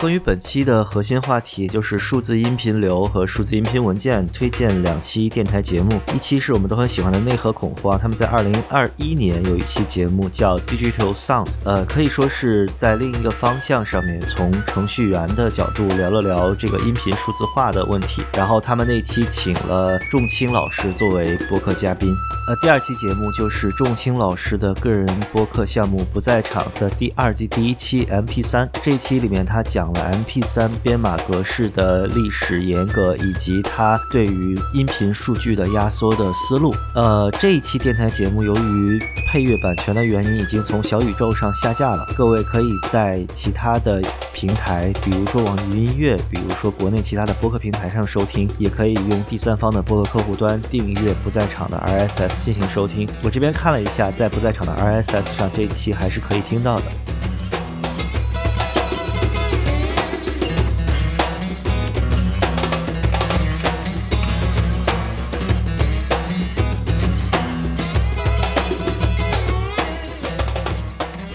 [0.00, 6.00] 关于本期的核心话题，就是数字音频流和数字音频文件，推荐两期电台节目。
[6.14, 18.22] 一期是我们都很喜欢的内核恐慌，他们在二零二一年有一期节目叫 Digital Sound，呃，可以说是在另一个方向上面，从程序员的角度聊了聊这个音频数字化的问题。
[18.32, 22.08] 然后他们那期请了仲青老师作为播客嘉宾。
[22.48, 28.66] 呃，第二期节目就是仲青老师的个人播客项目不在场的第二季第一期 MP 三。
[28.82, 29.89] 这一期里面他讲。
[29.92, 36.74] 了 MP3 编码格式的历史严格，以及它对于音频数据的压缩的思路。
[36.94, 38.98] 呃，这一期电台节目由于
[39.28, 42.06] 配乐版权的原因，已经从小宇宙上下架了。
[42.16, 53.08] 各位可以在其他的平台，比如说网易云音乐，比如说国内其他的播客平台上收听，也可以用第三方的播客客户端订阅不在场的 RSS 进行收听。
[53.22, 56.84] 我这边看了一下，在不在场的 RSS 上，这一期还是可以听到的。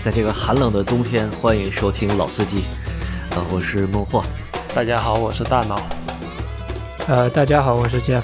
[0.06, 2.66] 在这个寒冷的冬天，欢迎收听老司机。
[3.32, 4.24] 呃，我是孟获。
[4.72, 5.82] 大家好，我是大脑。
[7.08, 8.22] 呃，大家好，我是 Jeff。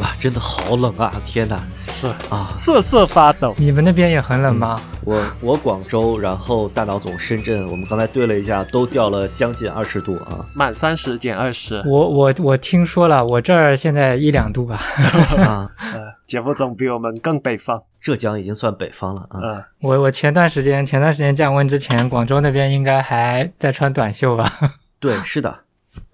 [0.00, 1.12] 哇，真的好冷啊！
[1.24, 3.54] 天哪，是啊，瑟瑟发抖。
[3.56, 4.80] 你们那边也很冷吗？
[5.04, 11.82] 我我广州，然后大脑总深圳，我们刚才对了一下，都掉了将近二十度啊，满三十减二十。
[11.86, 14.80] 我我我听说了，我这儿现在一两度吧。
[15.38, 15.70] 啊，
[16.26, 17.80] 姐夫总比我们更北方。
[18.00, 19.40] 浙江已经算北方了啊！
[19.42, 24.52] 嗯，我我前段时间前段时间降温之前，广州那边应该还在穿短袖吧？
[25.00, 25.54] 对，是的，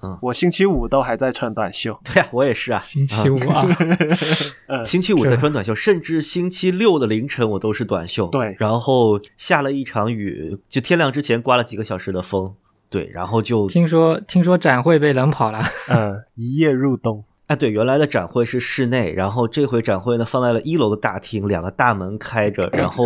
[0.03, 1.99] 嗯，我星期五都还在穿短袖。
[2.05, 3.67] 对啊，我也是啊，星期五啊，
[4.85, 8.27] 星期五在穿短袖，甚至星期六的凌晨我都是短袖。
[8.29, 12.55] 对，然后下了一场雨，就天亮之前刮了几个小时的风。
[12.89, 15.63] 对，然后就听说听说展会被冷跑了。
[15.89, 17.25] 嗯，一夜入冬。
[17.47, 23.05] 哎，对，原来的展会是室内，然后这回展会呢放在了一楼的大厅，两个大门开着，然后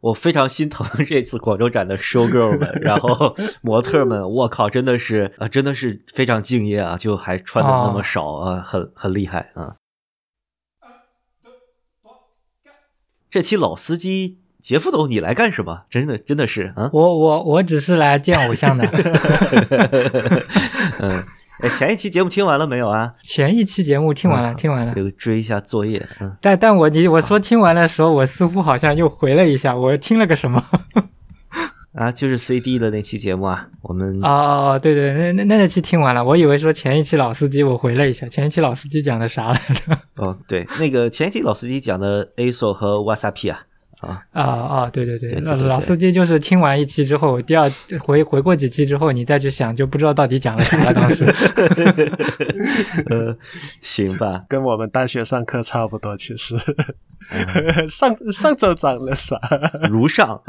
[0.00, 9.76] 我非常心疼 这次广州展的 show girl 们，然后模特们，我靠，真的是啊，真的是非常敬业啊，就还穿的那么少啊，很很厉害啊。
[13.28, 15.84] 这期老司机杰夫总，你来干什么？
[15.90, 18.86] 真的真的是啊，我我我只是来见偶像的。
[21.00, 21.24] 嗯。
[21.62, 23.14] 哎，前一期节目听完了没有啊？
[23.22, 24.92] 前一期节目听完了，听完了。
[24.94, 26.36] 这个追一下作业，嗯。
[26.40, 30.62] 但但我你我说听完的时候，我似乎好像又回了一下，我听了个什么？
[31.94, 34.22] 啊，就是 CD 的那期节目啊，我们。
[34.22, 39.98] 哦哦哦，对对，那那那期听完了，我以为说前一期老司机，我回了一下，前一期老司机讲的啥来着？
[40.16, 43.60] 哦，对，那个前一期老司机讲的 ASO 和 WhatsApp 啊。
[44.00, 44.90] 啊啊啊！
[44.92, 50.92] 对对对，老老司机就是听完一期之后，第二回回过几期之后，你再去想，就不知道到底讲了啥。
[50.92, 51.24] 当时，
[53.08, 53.36] 呃，
[53.80, 56.14] 行吧，跟我们大学上课差不多。
[56.16, 56.56] 其实，
[57.88, 59.40] 上上周讲了啥？
[59.90, 60.42] 如上，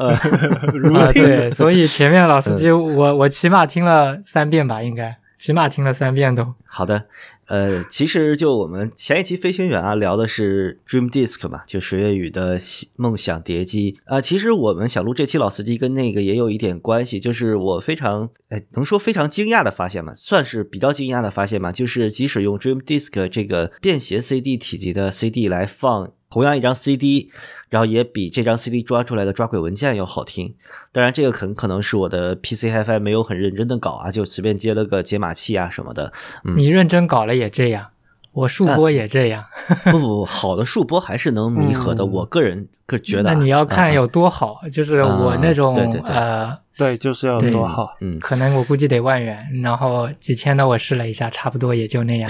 [0.74, 1.24] 如听。
[1.24, 6.54] 对，所以前面老司机，我我起码听了三遍吧，应该起码听了三遍都。
[6.66, 7.06] 好的。
[7.48, 12.58] 呃，其实就我们前一期飞行员啊，聊的是 Dream Disk 嘛，就水月雨的
[12.96, 14.22] 梦想碟机啊。
[14.22, 26.12] 其实我们小鹿这期老司机跟那个也有一点关系，就是我非常哎，能说非常惊讶的发现嘛，算是比较惊讶的发现嘛，就是即使用 Dream Disk 这个便携 CD 体积的 CD 来放。
[26.30, 27.32] 同样一张 CD，
[27.70, 30.56] 然后也比这张 CD 抓出来的抓鬼文件要好听。
[30.92, 36.12] 当然，这个很可能是我的 PC HiFi 没有很认真的搞啊，就随便接了个解码器啊什么的。
[36.58, 37.92] 你认真搞了也这样，
[38.34, 39.46] 我数播也这样。
[39.92, 42.06] 不不不，好的数播还是能弥合的。
[42.06, 45.76] 我个人个觉得，那你要看有多好，就是我那种
[46.06, 46.58] 呃。
[46.78, 52.30] 对，就是要多好，嗯，可能我估计得万元，然后几千的我试了一下，差不多也就那样。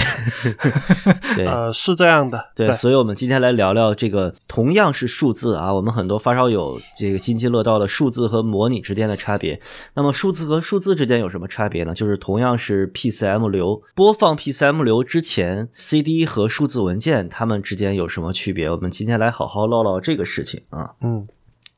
[1.35, 9.59] 对，呃，是这样的，对，所以我们今天来聊聊这个同样是数字啊，我们很多发烧友这个津津乐道的数字和模拟之间的差别。
[9.95, 11.93] 那么数字和数字之间有什么差别呢？
[11.93, 18.71] 就是同样是 PCM 流，播放 PCM 流之前，CD 和数字文件它们之间有什么区别？
[18.71, 21.27] 我们今天来好好唠唠这个事情啊，嗯。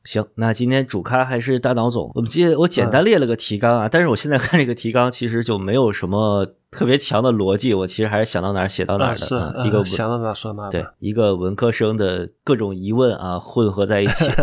[0.02, 2.10] 行，那今天主咖还是大脑总。
[2.14, 9.26] 我们接我简单列了个提纲啊，但是我现在看这个提纲其实就没有什么特别强的逻辑，我其实还是想到哪儿写到哪儿的。
[9.26, 9.34] 是
[9.66, 10.70] 一个想到哪儿说哪儿。
[10.70, 14.30] 对，一个文科生的各种疑问啊，混合在一起。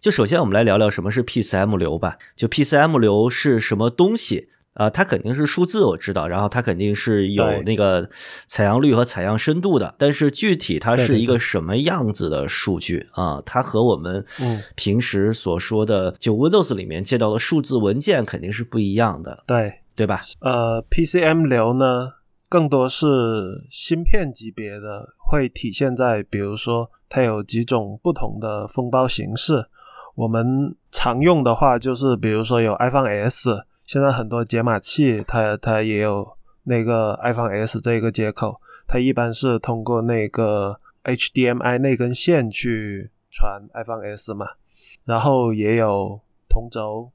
[0.00, 2.16] 就首先我们来聊聊什么是 PCM 流吧。
[2.34, 4.48] 就 PCM 流是什么东西？
[4.78, 8.08] 啊，它肯定是数字，我知道，然后它肯定是有那个
[8.46, 13.42] 采样率和采样深度的，但是具体它是一个什么样子的数据啊？
[13.44, 20.22] 它和我们嗯平时所说的就 Windows 里面见到的数字文件肯定是不一样的，对，对吧？
[20.40, 22.12] 呃，PCM 流呢，
[22.48, 23.06] 更多是
[23.70, 29.66] 芯片级别的，会体现在比如说它有几种不同的封包形式。
[30.14, 33.50] 我们常用的话就是，比如说有 iPhone S，
[33.88, 36.30] 现在很多解码器它它也有
[36.64, 38.54] 那个 iPhone S 这个接口，
[38.86, 44.46] 它一般是通过那个 HDMI 那根线去传 iPhone S 嘛，
[45.06, 46.20] 然后也有
[46.50, 47.10] 同轴、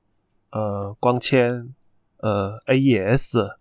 [0.49, 1.75] 呃光纤、
[2.17, 3.51] 呃 AES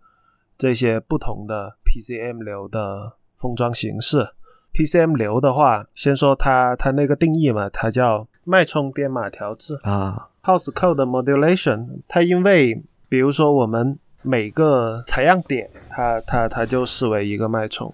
[0.57, 4.25] 这些不同的 PCM 流的封装形式。
[4.73, 9.79] PCM 流的话，先说它它那个定义嘛，它叫脉冲编码调制。
[9.83, 12.83] 啊，House Code Modulation，它因为
[13.13, 17.93] 比如说我们每个采样点，它它它就视为一个脉冲，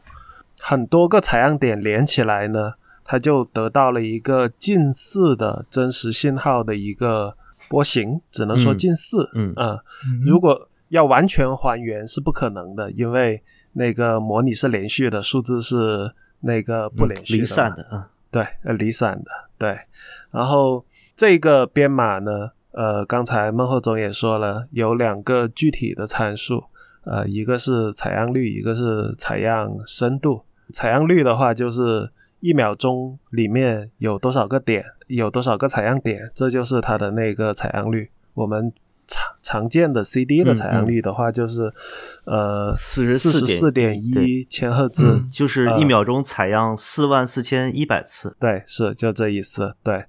[0.62, 2.71] 很多个采样点连起来呢，
[3.04, 7.36] 它就得到了一个近似的真实信号的一个
[7.68, 9.30] 波形，只能说嗯近似。
[9.33, 13.44] 嗯啊、嗯如果要完全还原是不可能的，因为
[13.74, 19.77] 那个模拟是连续的，数字是那个不连续的嘛、离散的啊，对，呃，离散的，对。
[20.31, 20.81] 然后
[21.13, 26.63] 这个编码呢，呃，刚才孟贺总也说了，有两个具体的参数，
[27.04, 30.44] 呃，一个是采样率，一个是采样深度。
[30.71, 32.07] 采样率的话，就是
[32.42, 38.07] 一秒钟里面有多少个点，有多少个采样点，这就是它的那个采样率。
[38.36, 38.71] 我们
[39.09, 41.73] 常常见的 CD 的嗯采样率的话，就是、
[42.25, 45.17] 呃四十四点对一千赫兹。
[45.17, 48.38] 嗯就是呃一秒钟采样四万四千一百次。
[48.39, 49.73] 对，是就这意思。
[49.83, 50.06] 对，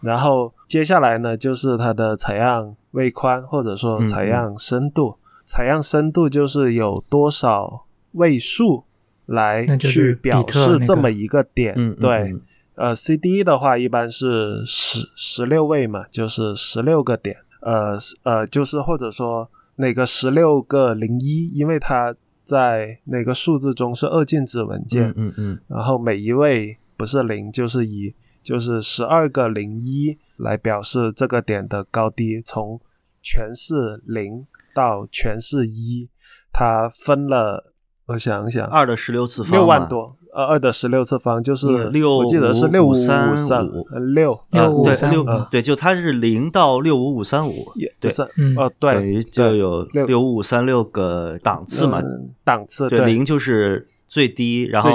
[0.00, 5.18] 然后接下来呢，就是它的采样位宽或者说嗯采样深度。
[5.44, 8.84] 采样深度就是有多少位数
[9.26, 11.74] 来去表示这么一个点。
[11.96, 12.40] 对，嗯
[12.76, 17.36] 呃，CD 的话一般是十十六位嘛，就是十六个点。
[17.64, 22.14] 呃呃，就是或者说那个十六个零一，因为它
[22.44, 25.08] 在那个数字中是二进制文件。
[25.08, 28.08] 嗯嗯嗯然后每一位不是零就是一，
[28.42, 32.78] 就是十二个零一来表示这个点的高低，从
[33.22, 36.04] 全是零到全是一，
[36.52, 37.72] 它分了，
[38.06, 48.10] 我想想，二的十六次方六万多，呃，二的十六次方就是嗯六我记得是五六五五三三五呃六六五呃对六三对，就它是零到六五五三五，对
[48.56, 52.00] 哦对，等于就有六六五五三六个档次嘛。
[52.00, 54.90] 嗯档次对，零就是最低，然后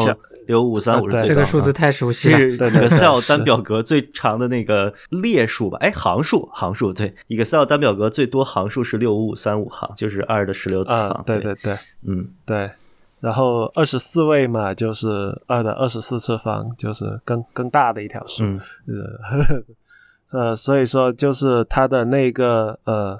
[0.45, 1.25] 六五五三五是最高。
[1.25, 2.37] 啊这个数字太熟悉了。
[2.37, 5.77] Excel 单表格最长的那个列数吧？
[5.79, 11.09] 哎，行数，行数对，Excel 单表格最多行数是六五五三五行，就是二的十六次方。
[11.09, 11.75] 啊，对对对。
[12.05, 12.69] 嗯对，
[13.19, 15.07] 然后二十四位嘛，就是
[15.47, 18.43] 二的二十四次方，就是更更大的一条数。
[18.45, 18.57] 嗯
[20.31, 23.15] 呃， 呃，所以说就是它的那个呃，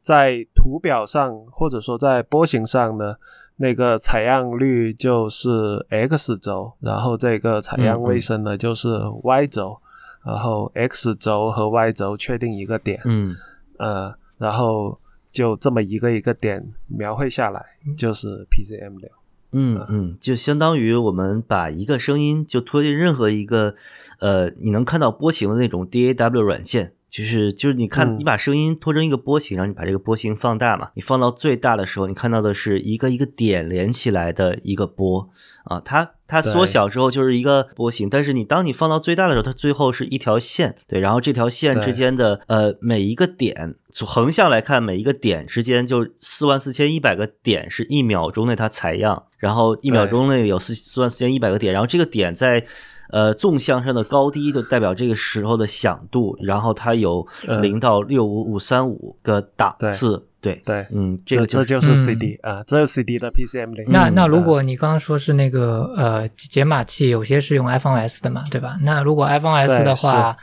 [0.00, 3.14] 在图表上或者说在波形上呢，
[3.56, 5.50] 那个采样率就是
[5.88, 8.88] x 轴，然后这个采样位深呢就是
[9.22, 9.78] y 轴，
[10.24, 13.34] 然后 x 轴和 y 轴确定一个点，嗯
[13.78, 14.98] 呃，然后
[15.30, 17.64] 就这么一个一个点描绘下来，
[17.96, 19.10] 就是 PCM 流。
[19.52, 23.74] 嗯嗯，就相当于我们把一个声音就拖进任何一个
[24.20, 26.92] 呃你能看到波形的那种 DAW 软件。
[27.10, 35.26] 就是就是你看，嗯你把声音拖成一个波形，然后你把这个波形放大嘛，你放到最大的时候，你看到的是一个一个点连起来的一个波
[35.64, 52.64] 啊，它它缩小之后就是一个波形，但是你当你放到最大的时候，它最后是一条线，对，然后这条线之间的呃每一个点，从横向来看，每一个点之间就四万四千一百个点是一秒钟内它采样，然后一秒钟内有四四万四千一百个点，然后这个点在
[53.10, 57.58] 呃纵向上的高低就代表这个时候的响度，然后它有嗯。
[57.58, 63.84] 零到六五五三五个档次，对对嗯，这个这就就是嗯 CD 啊，这是 CD 的 PCM 零。
[63.88, 68.78] 那那嗯如果你刚刚说是那个呃解码器，有些是用 iPhone S 的嘛，对吧？
[68.82, 70.36] 那如果 iPhone S 的话，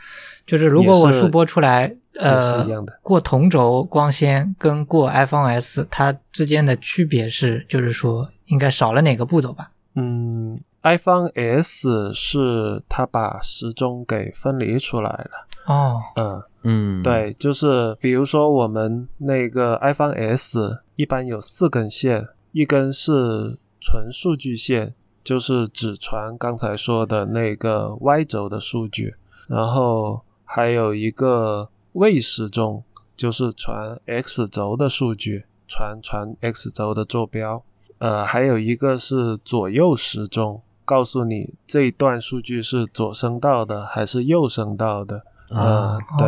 [0.46, 2.68] 就是如果我数播出来，呃
[3.02, 9.70] 过同轴光纤跟过 iPhone S，它之间的区别是，就是说应该少了哪个步骤吧？
[9.94, 15.30] 嗯，iPhone S 是它把时钟给分离出来了。
[15.66, 24.92] 哦，嗯，嗯对，就是比如说我们那个 iPhone S 一般有四根线，一根是纯数据线，
[25.22, 29.14] 就是只传刚才说的那个 Y 轴的数据，
[29.46, 32.82] 然后还有一个位时钟，
[33.16, 35.44] 就是传 X 轴的数据。
[35.68, 37.60] 传传 X 轴的坐标。
[37.98, 45.24] 呃，还有一个是左右时钟，告诉你这一段数据是左声道的还是右声道的。
[45.50, 46.26] 呃，对，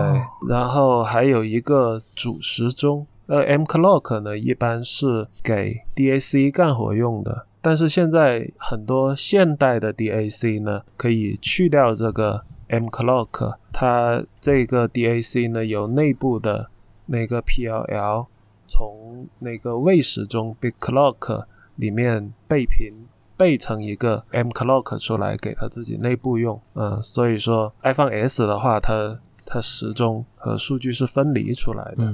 [0.48, 3.06] 然后还有一个主时钟。
[3.26, 16.70] 呃，M clock 呢，一般是给 DAC 干活用的，但是现在很多现代的 DAC 呢，可以去掉这个 M clock，它这个 DAC 呢有内部的
[17.04, 18.28] 那个 PLL，
[18.66, 21.44] 从那个位时钟 Big Clock
[21.76, 22.94] 里面备频
[23.38, 32.12] 备成一个 M clock 出来给它自己内部用，嗯，所以说 iPhone S 的话，它它时钟和数据是分离出来的。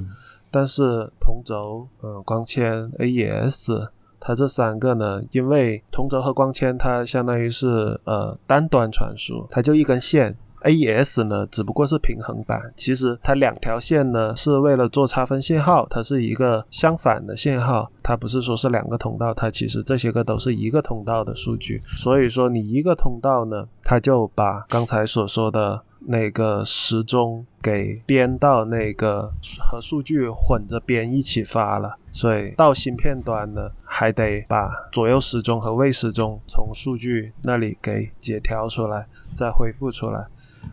[0.50, 3.88] 但是同轴、呃光纤、AES，
[4.21, 12.61] 它这三个呢，因为同轴和光纤它相当于是呃单端传输，它就一根线；AES 呢，只不过是平衡板。
[12.75, 21.80] 其实它两条线呢，是为了做差分信号，它是一个相反的信号，它不是说是两个通道，它其实这些个都是一个通道的数据。
[21.97, 25.83] 所以说你一个通道呢，它就把刚才所说的。
[26.06, 40.26] 那个时钟给编到那个和数据混着编一起发了，所以到芯片端呢，还得把左右时钟和位时钟从数据那里给解调出来，再恢复出来。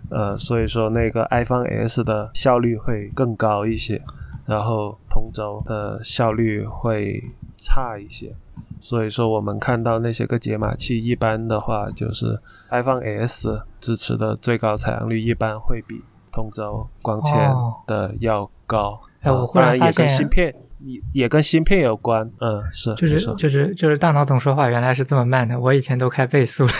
[0.09, 4.01] 呃，所以说那个 iPhone S 的效率会更高一些，
[4.45, 7.23] 然后同轴的效率会
[7.57, 8.33] 差一些。
[8.79, 17.53] 所以说，我们看到那些个解码器，一般的话就是 iPhone S 支持的最高采样率一般会比同轴光纤
[17.85, 18.99] 的要高。
[19.19, 22.27] 哎，我忽然发现，也跟芯片也也跟芯片有关。
[22.39, 26.71] 嗯，是，就是就是就是大脑总说话原来是这么慢的，我以前都开倍速了。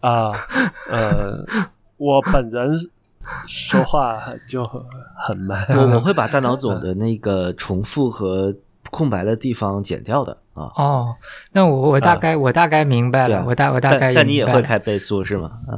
[0.00, 0.32] 啊，
[0.88, 1.44] 呃，
[1.98, 2.72] 我本人
[3.46, 5.66] 说话就很慢。
[5.68, 8.54] 我我会把大脑 总的那个重复和。
[8.90, 11.14] 空白的地方剪掉的啊哦，
[11.52, 15.50] 那我我大概我大概明白了，我大我大概但你也会开倍速是吗？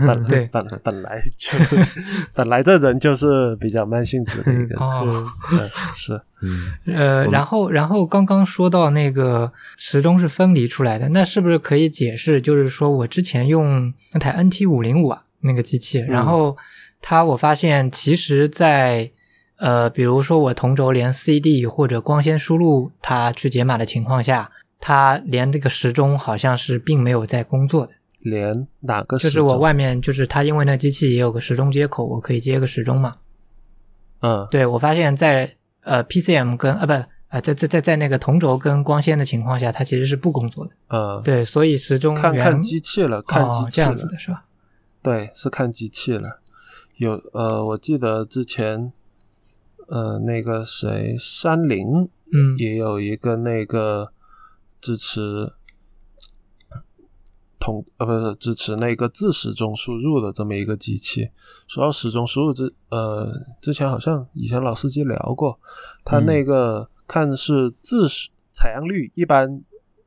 [0.00, 1.48] 嗯，对，本本来就
[2.34, 5.06] 本来这人就是比较慢性子的一个哦，
[5.94, 12.40] 是嗯呃，然后然后刚刚说到那个时钟是分离出来的，那是不是可以解释？
[12.40, 16.56] 就是说我之前用那台 NT 五零五啊那个机器，然后
[17.00, 19.10] 它我发现其实在。
[19.58, 27.92] 呃，比如说我同轴连 CD 或者光纤输入它去解码的情况下，它连这个时钟好像是并没有在工作的。
[28.18, 29.16] 连哪个？
[29.16, 33.14] 就是我外面就是它，因为那机器也有个时钟接口，我可以接个时钟嘛。
[34.20, 35.50] 嗯，对，我发现在
[35.84, 36.92] 呃 PCM 跟呃不
[37.28, 40.72] 啊在在在在那个同轴跟光纤的情况下，它其实是不工作的。
[40.88, 44.44] 嗯，对，所以时钟看看机器了，看机器这样子的是吧？
[45.06, 46.40] 对，是看机器了。
[46.96, 48.92] 有呃，我记得之前。
[49.88, 51.86] 呃，那个谁，山林，
[52.32, 54.10] 嗯，也有一个那个
[54.80, 55.52] 支持
[57.60, 61.30] 同呃，不是支持那个自时钟输入的这么一个机器。
[61.68, 65.56] 说到时钟输入之，呃，之前好像以前老司机聊过，
[66.04, 69.62] 他那个看是自时采样率，一般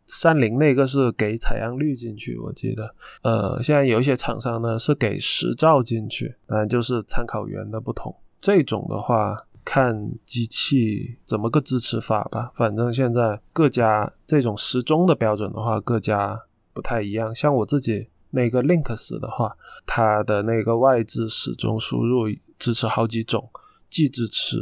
[0.09, 2.93] 三菱那个是给采样率进去，我记得。
[3.21, 8.13] 呃，现在有一些厂商呢是给时兆进去，当然就是参考源的不同。
[8.41, 9.45] 这种的话。
[9.65, 9.93] 看
[10.25, 16.41] 机器怎么个支持法吧，反正现在各家这种时钟的标准的话，各家
[16.73, 17.35] 不太一样。
[17.35, 22.23] 像我自己那个 Linux 的话，它的那个外置时钟输入
[22.57, 23.47] 支持好几种，
[23.91, 24.57] 既支持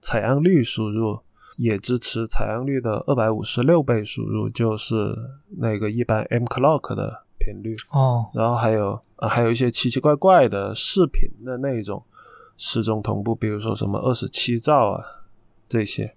[0.00, 1.18] 采样率输入，
[1.56, 4.94] 也支持采样率的二百五十六倍输入，就是
[5.58, 8.30] 那个一般 M clock 的频率哦。
[8.34, 12.02] 然后还有还有一些奇奇怪怪的视频的那种。
[12.56, 15.04] 时钟同步，比如说什么二十七兆啊，
[15.68, 16.14] 这些，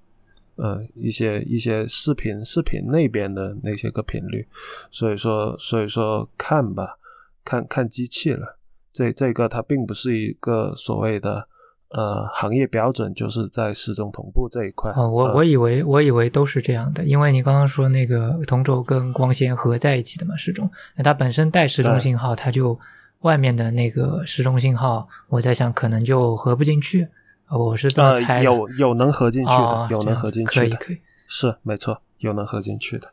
[0.57, 4.47] 嗯，一些一些视频视频那边的那些个频率，
[4.91, 6.99] 所以说所以说看吧，
[7.43, 8.59] 看看机器了，
[8.93, 11.47] 这这个它并不是一个所谓的
[11.89, 14.91] 呃行业标准，就是在时钟同步这一块。
[14.95, 22.79] 哦，我我以为我以为都是这样的，因为你刚刚说那个同轴跟光纤合在一起的嘛，时钟，那它本身带时钟信号，它就。
[23.21, 27.07] 外面的那个时钟信号，我在想可能就合不进去，
[27.49, 28.43] 我是这么猜。
[28.43, 33.11] 有有能合进去的，有能合进去的，可以可以，是没错，有能合进去的。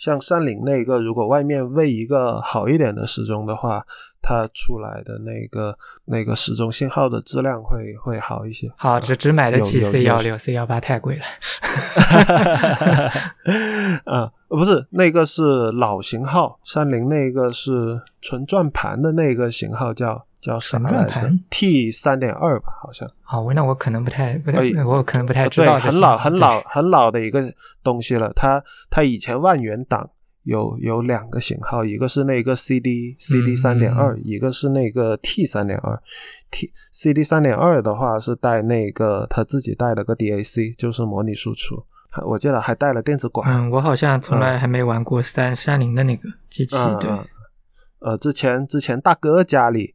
[0.00, 3.84] 像三菱那个，如果外面喂一个好一点的时钟的话，
[4.22, 5.76] 它出来的那个
[6.06, 8.66] 那个时钟信号的质量会会好一些。
[8.78, 11.24] 好，只只买得起 C 幺六，C 幺八太贵了。
[14.10, 23.08] 啊，不是那个是老型号，三菱那个是纯转盘的那个型号叫叫什么来着？T 三点二吧，好像。
[23.22, 28.32] 好，我那我可能不太不太，哎我可能不太知，道这很老很老很老的一个东西了。
[28.34, 30.08] 它它以前万元档
[30.44, 36.00] 有有两个型号，一个是那个 CD CD 三点二，一个是那个 T 三点二。
[36.50, 41.76] T CD 三点二的话是带那个它自己带了个 DAC，就是模拟输出。
[42.26, 43.48] 我记得还带了电子管。
[43.48, 47.08] 嗯，我好像从来还没玩过三三菱的那个机器，对，
[48.00, 49.88] 呃，之前之前大哥家里，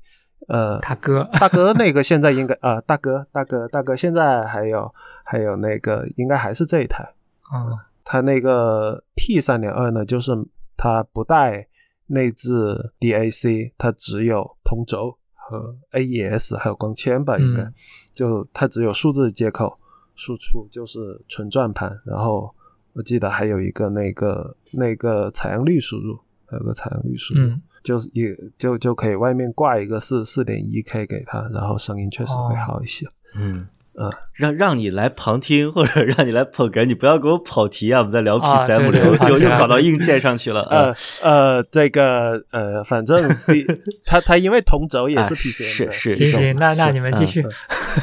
[0.48, 7.04] 呃，大哥，大哥那个现在应该呃，大哥大哥大哥现在还有还有那个应该还是这一台。
[7.42, 10.32] 啊，它那个 T 三点二呢，就是
[10.78, 11.68] 它不带
[12.08, 12.54] 内置
[13.00, 17.74] DAC，它只有同轴和 AES 还有光纤吧，应该、嗯
[18.14, 19.78] 就它只有数字接口
[20.16, 22.00] 输出，就是纯转盘。
[22.06, 22.54] 然后
[22.94, 33.06] 我记得还有一个那个那个采样率输入，还有个采样率输入，嗯就是也就就可以外面挂一个四四点一 K 给他，然后声音确实会好一些。
[33.38, 38.00] 嗯嗯，让让你来旁听或者让你来捧哏，你不要给我跑题啊！
[38.00, 40.60] 我们在聊啊 PCM 流， 就又搞到硬件上去了。
[40.70, 40.92] 呃
[41.24, 43.66] 嗯呃，这个呃，反正 C
[44.06, 47.42] 他他因为同轴也哎是 PCM，是是行行，那那你们继续，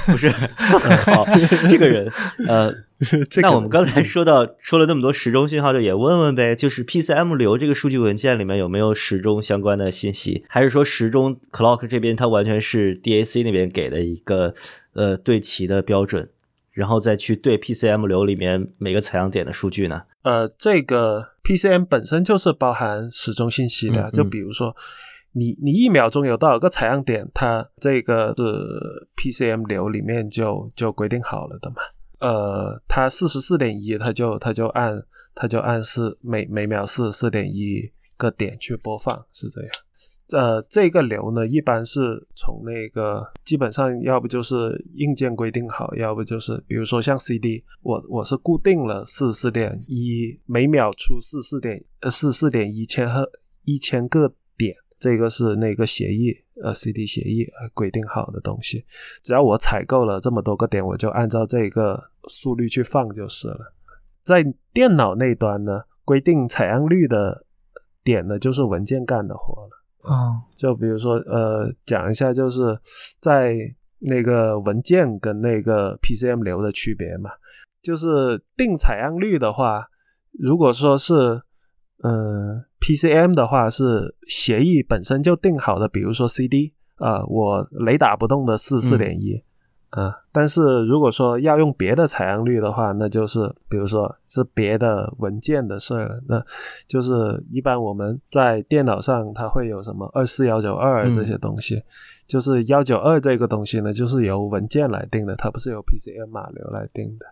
[0.06, 1.26] 不是，好，
[1.68, 2.10] 这个人，
[2.48, 2.82] 呃，这个
[3.42, 14.54] 那我们刚才说到说了那么多时钟信号，就也问问呗，就是 PCM 流这个数据文件里面有没有时钟相关的信息，还是说时钟 clock 这边它完全是 DAC 那边给的一个
[14.94, 16.28] 呃对齐的标准，
[16.70, 20.02] 然后再去对 PCM 流里面每个采样点的数据呢？
[20.22, 24.76] 呃，这个 PCM 本身就是包含时钟信息的，嗯嗯就比如说
[25.32, 31.76] 你你一秒钟有多少个采样点，它这个是 PCM 流里面就就规定好了的嘛。
[32.22, 35.02] 呃，它四十四点一，它就它就按
[35.34, 39.70] 它就按四每每秒四十四点一个点去播放，是这样。
[40.30, 53.28] 呃，这个流呢，一般是从那个基本上要不就是硬件规定好，要不就是比如说像 CD，我我是固定了四十四点一每秒出四四点呃四四点一千赫
[53.64, 54.32] 一千个，
[55.02, 56.32] 这个是那个协议
[56.62, 58.84] 呃 CD 协议呃规定好的东西，
[59.20, 63.74] 只要我采购了这么多个点，我就按照这个速率去放就是了。
[64.22, 67.44] 在电脑那端呢，规定采样率的
[68.04, 69.70] 点呢，就是文件干的活了。
[70.02, 72.78] 哦，就比如说，呃，讲一下，就是
[73.20, 73.56] 在
[73.98, 77.30] 那个文件跟那个 PCM 流的区别嘛。
[77.82, 79.84] 就是定采样率的话，
[80.38, 81.40] 如果说是，
[82.02, 89.34] 嗯、PCM 的话是协议本身就定好的，比如说 CD，啊，我雷打不动的四四点一，
[89.90, 96.44] 啊，但是如果说要用别的采样率的话，那就是比如说是别的文件的事儿了，那
[96.86, 97.12] 就是
[97.50, 101.82] 一般我们在电脑上它会有什么二四幺九二嗯这些东西，
[102.26, 107.26] 就是幺九二这个东西呢，就是由文件来定的，它不是由 PCM 码流来定的。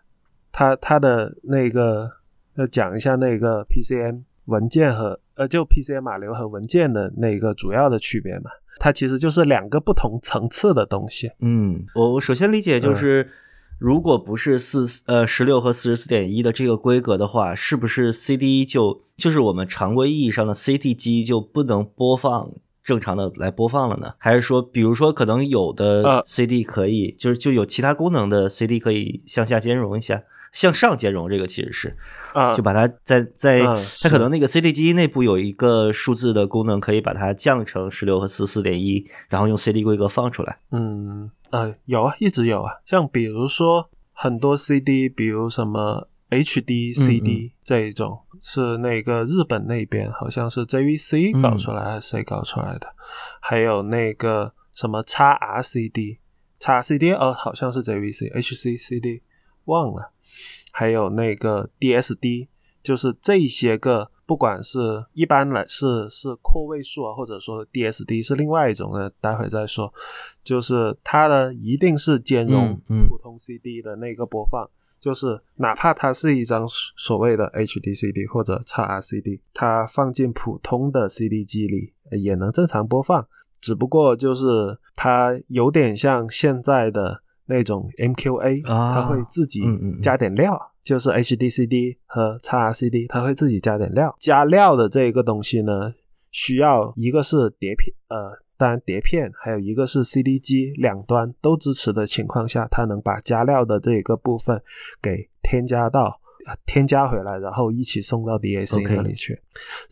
[0.53, 2.11] 它它的那个
[2.57, 11.31] 要讲一下那个 PCM 文件和呃就 PCM 码流和文件的那个主要的区别嘛，它其实就是两个不同层次的东西。
[11.41, 13.31] 嗯，我我首先理解嗯就是，
[13.79, 22.51] 如果不是四呃十六和四十四点一的这个规格的话，是不是 CD 就就是我们常规意义上的 CD 机就不能播放
[22.83, 24.13] 正常的来播放了呢？
[24.19, 30.23] 还是说，比如说可能有的呃 CD 可以，就是就有其他功能的 CD 可以向下兼容一下？
[30.53, 31.97] 向上兼容，这个其实是
[32.35, 33.61] 啊就把它在在
[34.03, 40.59] 它可能那个 CD 机内部有一个数字的功能，可以把它降成十六和四四点一，然后用 CD 规格放出来。
[40.73, 52.87] 嗯呃有啊，一直有啊，像比如说很多 CD，比如什么 HD 嗯 CD 这一种，是那个日本那边好像是 JVC 嗯搞出来还是谁搞出来的？
[53.41, 56.19] 还有那个什么 XRCD。
[56.61, 59.23] XCD 哦，好像是 JVC，HCCD
[59.65, 60.11] 忘了，
[60.73, 62.49] 还有那个 DSD，
[62.83, 69.93] 就是这些个，不管是一般来是是扩位数啊，或者说 DSD 是另外一种的，待会再说。
[70.43, 83.27] 就是它呢一定是兼容普通 CD 的那个播放，就是哪怕它是一张所谓的 HD CD 或者 XRCD，它放进普通的 CD 机里呃也能正常播放，
[83.61, 89.61] 只不过就是它有点像现在的那种 MQA，、啊它会自己
[90.01, 90.59] 加点料。
[90.83, 94.17] 就是 HDCD 和 XRCD，它会自己加点料。
[94.19, 95.93] 加料的这一个东西呢，
[96.31, 104.63] 需要一个是碟片，呃，当然碟片，还有一个是 CD 机两端都支持的情况下，它能把加料的这一个部分
[105.03, 106.19] 给添加到。
[106.47, 109.39] 呃添加回来，然后一起送到 DAC 那里去。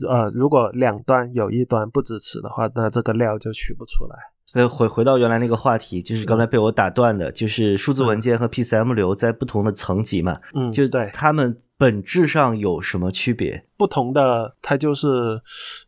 [0.08, 4.16] 呃，如果两端有一端不支持的话，那这个料就取不出来。
[4.54, 13.66] 呃，回回到原来那个话题，就是刚才被我打断的，就是数字文件和 PCM 流在不同的层级嘛，嗯，就对，它们本质上有什么区别？
[13.76, 15.08] 不同的它就是，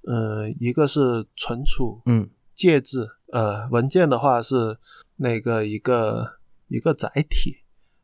[0.03, 2.29] 呃，一个是存储嗯。
[2.55, 4.55] 介质，呃，文件的话是
[5.17, 6.27] 那个一个
[6.69, 7.57] 一个载体，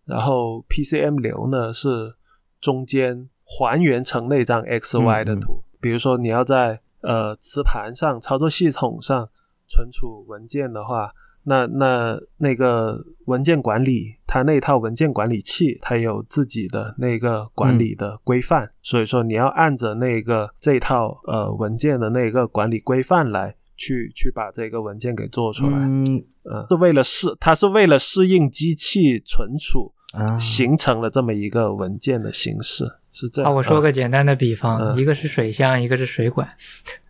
[0.07, 2.11] 然后 PCM 流呢是
[2.59, 9.29] 中间还原成那张 XY 的图，比如说你要在呃磁盘上、操作系统上
[9.69, 11.11] 存储文件的话，
[11.45, 26.25] 那那那个文件管理，它那套文件管理器，它有自己的那个管理的规范，所以说你要按着那个这套呃文件的那个管理规范来去去把这个文件给做出来，嗯。
[26.49, 33.51] 呃，是为了适，它是为了适应机器存储，啊，形成了这么一个文件的形式，是这样。
[33.51, 36.49] 啊，我说呃个简单的比方，嗯一个是水箱，一个是水管，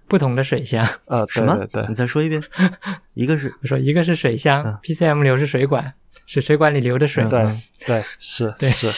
[0.09, 0.87] 不同的水箱。
[1.07, 1.57] 呃，什么？
[1.57, 1.83] 对对？
[1.83, 2.43] 对你，再说一遍。
[3.15, 3.53] 一个是。
[3.63, 4.79] 我说一个是水箱、嗯。
[4.83, 5.95] P c m 流是水管，
[6.27, 7.25] 是水管里流的水。
[7.25, 7.29] 嗯。
[7.31, 8.71] 对对是对。
[8.71, 8.89] 是，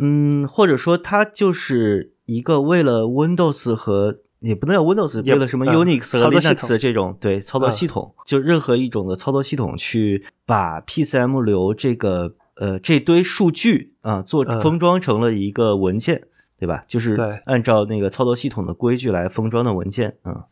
[0.00, 6.68] 嗯，或者说它就是一个为了 Windows 和也不能叫 Windows，为了什么嗯 Unix 和操作系 Linux 统。
[6.70, 14.60] 的这种对操作嗯系统，就任何一种的操作系统去把 PCM 流这个呃这堆数据啊做嗯。
[14.60, 16.24] 封装成了一个文件，
[16.58, 16.84] 对吧？
[16.86, 20.42] 就是对按照那个操作系统的规矩来封装的文件，嗯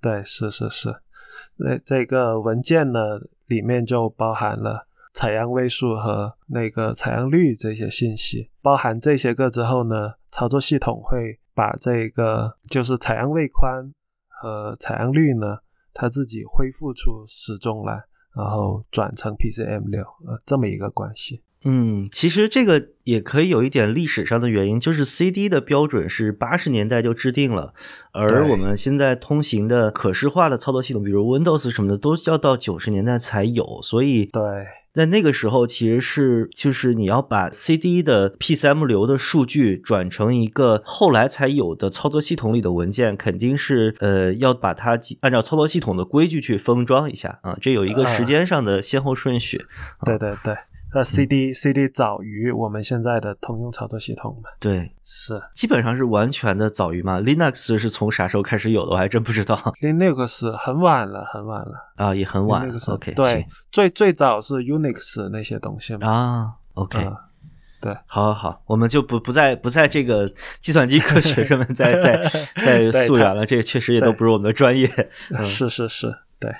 [0.00, 0.92] 对是是是。
[1.56, 8.50] 那这个文件呢，里面就包含了采样位数和那个采样率这些信息。
[8.62, 13.92] 包含这些个之后呢，操作系统会把这个就是采样位宽
[14.28, 15.58] 和采样率呢，
[15.92, 18.02] 它自己恢复出时钟来，
[18.34, 21.42] 然后转成 PCM 六，呃，这么一个关系。
[21.64, 27.74] 嗯，其实这个也可以有一点历史上的原因，就是 CD 的标准是八十年代就制定了，
[28.12, 34.42] 而我们现在通行的可视化的操作系统，比如 Windows 什么的，都要到九十年代才有，所以对。
[34.92, 49.64] 在那个时候其实是就是你要把 CD 的 PCM 流的数据转成一个后来才有的操作系统里的文件，肯定是呃要把它按照操作系统的规矩去封装一下啊，这有一个时间上的先后顺序。
[50.04, 50.56] 对对对，
[50.92, 54.50] 那 CD、CD 早于我们现在的通用操作系统嘛？
[54.58, 57.20] 对，是基本上是完全的早于嘛。
[57.20, 58.92] Linux 是从啥时候开始有的？
[58.92, 61.92] 我还真不知道 Linux 很晚了，很晚了。
[61.96, 62.68] 啊，也很晚。
[62.68, 66.08] Linux OK，对，最最早是 Unix 那些东西嘛。
[66.08, 67.16] 啊，OK，、嗯
[67.80, 70.26] 对，好好好，我们就不不在不在这个
[70.60, 72.22] 计算机科学上面再再
[72.92, 74.90] 再溯源了，这个确实也都不是我们的专业。
[75.30, 76.52] 嗯是是是，对。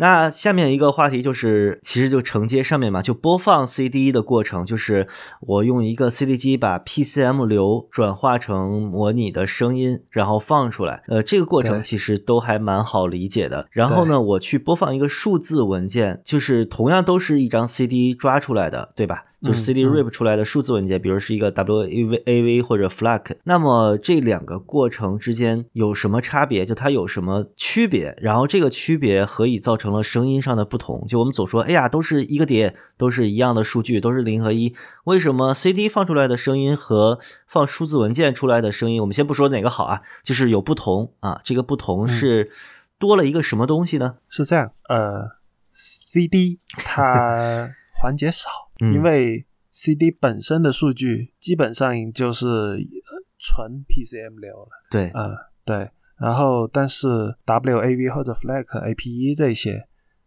[0.00, 5.06] 那下面一个话题就是，其实就承接上面嘛，就播放 CD 的过程，就是
[5.40, 11.02] 我用一个 CD 机把 PCM 流转化成模拟的声音，然后放出来。
[11.08, 13.68] 呃，这个过程其实都还蛮好理解的。
[13.70, 19.24] 然后呢，我去播放一个数字文件，就是同样都是一张 CD 抓出来的，对吧？
[19.42, 26.66] 就是嗯 CD 嗯 rip 出来的数字文件，比如是一个 WAV AV 或者 FLAC，那么这两个过程之间有什么差别？
[26.66, 28.16] 就它有什么区别？
[28.20, 31.04] 然后这个区别何以造成了声音上的不同？
[31.06, 34.74] 就我们总说，哎呀，都是一个碟，都是一样的数据，都是零和一，
[35.04, 42.50] 为什么 CD 放出来的声音和放数字文件出来的声音，我们先不说哪个好啊，就是有不同啊，这个不同是
[42.98, 44.16] 多了一个什么东西呢？
[44.28, 45.30] 是这样，呃
[45.70, 47.70] ，CD 它
[48.00, 48.48] 环节少，
[48.80, 52.80] 嗯因为 CD 本身的数据基本上就是呃
[53.38, 55.30] 纯 PCM 流了，对，啊、
[55.64, 55.90] 对。
[56.20, 57.08] 然后，但是
[57.46, 59.78] WAV 或者 FLAC、APE 这些，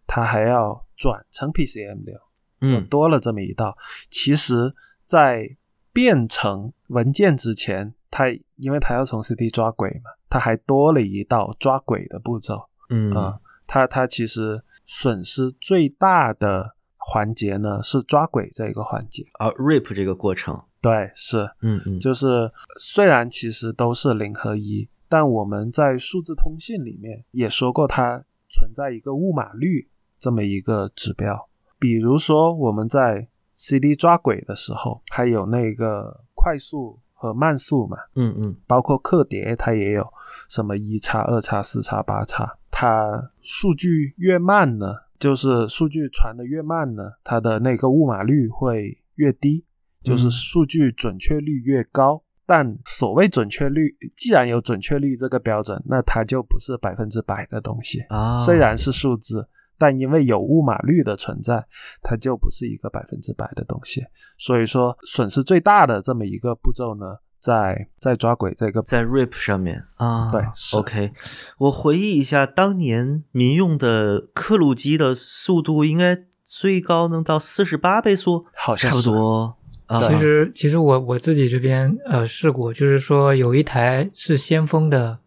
[0.07, 2.17] 它还要转成 PCM 流，
[2.61, 3.71] 嗯多了这么一道。
[4.09, 4.73] 其实，
[5.05, 5.55] 在
[5.91, 12.59] 变成文件之前，它因为它要从 CD 抓轨嘛，它还多了一道抓轨的步骤。
[12.89, 16.67] 嗯啊、它它其实损失最大的
[17.05, 19.25] 环节呢是抓轨这一个环节。
[19.33, 31.49] 啊，rip 这个过程，对，是，嗯嗯，就是虽然其实都是零和一，但我们在数字通信里面也说过，它存在一个误码率这么一个指标。
[31.79, 40.07] 比如说我们在 CD 抓轨的时候，它有那个快速和慢速嘛，嗯嗯包括刻碟，它也有
[40.49, 42.57] 什么一叉、二叉、四叉、八叉。
[42.71, 49.63] 它数据越慢呢，就是数据传的越慢呢，它的那个误码率会越低，
[50.03, 52.21] 就是嗯数据准确率越高。
[52.45, 58.01] 但所谓准确率，既然有准确率这个标准，那它就不是百分之百的东西。
[58.09, 61.65] 啊，虽然是数字，但因为有误码率的存在，
[62.01, 64.01] 它就不是一个百分之百的东西。
[64.37, 67.05] 所以说，损失最大的这么一个步骤呢，
[67.43, 71.11] 在在抓鬼这个在 RIP 上面啊，对是，OK。
[71.57, 79.57] 我回忆一下，当年民用的刻录机的速度应该最高能到四十八倍速，差不好像是多。
[79.87, 85.19] 啊，其实其实我我自己这边呃试过，就是说有一台是先锋的，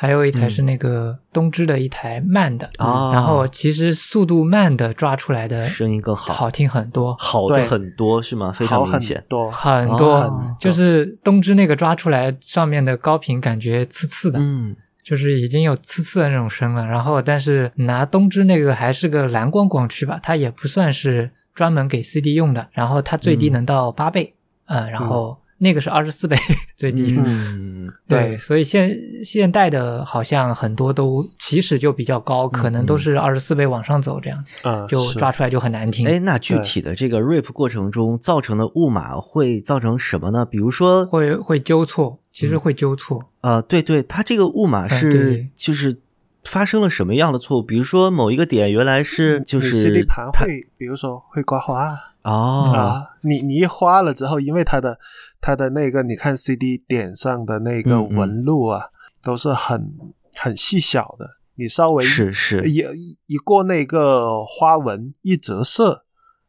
[0.00, 8.50] 还有一台是那个东芝的一台慢的，啊，然后其实速度慢的抓出来的声音更好，好听很多，好的很多是吗？
[8.50, 9.22] 非常好很明显。
[9.28, 16.86] 多，很多，哦就是东芝那个抓出来上面的高频感觉刺刺的，嗯，就是已经有刺刺的那种声了。
[16.86, 24.32] 然后但是拿东芝那个还是个蓝光光驱吧，它也不算是专门给 CD 用的，然后它最低能到八倍，
[24.64, 26.36] 呃，然后那个是二十四倍
[26.74, 27.20] 最低。
[27.22, 36.08] 嗯，对，对所以现现代的好像很多都起始就比较高，可能都是二十四倍往上走这样子，嗯，就抓出来就很难听。
[36.08, 40.46] 哎，那具体的这个 RIP 过程中造成的误码会造成什么呢？
[40.46, 43.22] 比如说，会会纠错，其实会纠错。
[43.42, 45.98] 呃，对对，它这个误码是、就是
[46.44, 47.62] 发生了什么样的错误？
[47.62, 54.98] 比如说某一个点原来是就是 CD 盘会，比如说会刮花哦、啊，你你一花了之后，因为它的
[55.40, 58.86] 它的那个，你看 CD 点上的那个纹路啊，
[59.22, 59.92] 都是很
[60.36, 62.68] 很细小的，你稍微是是。
[62.68, 66.02] 一一一过那个花纹一折射，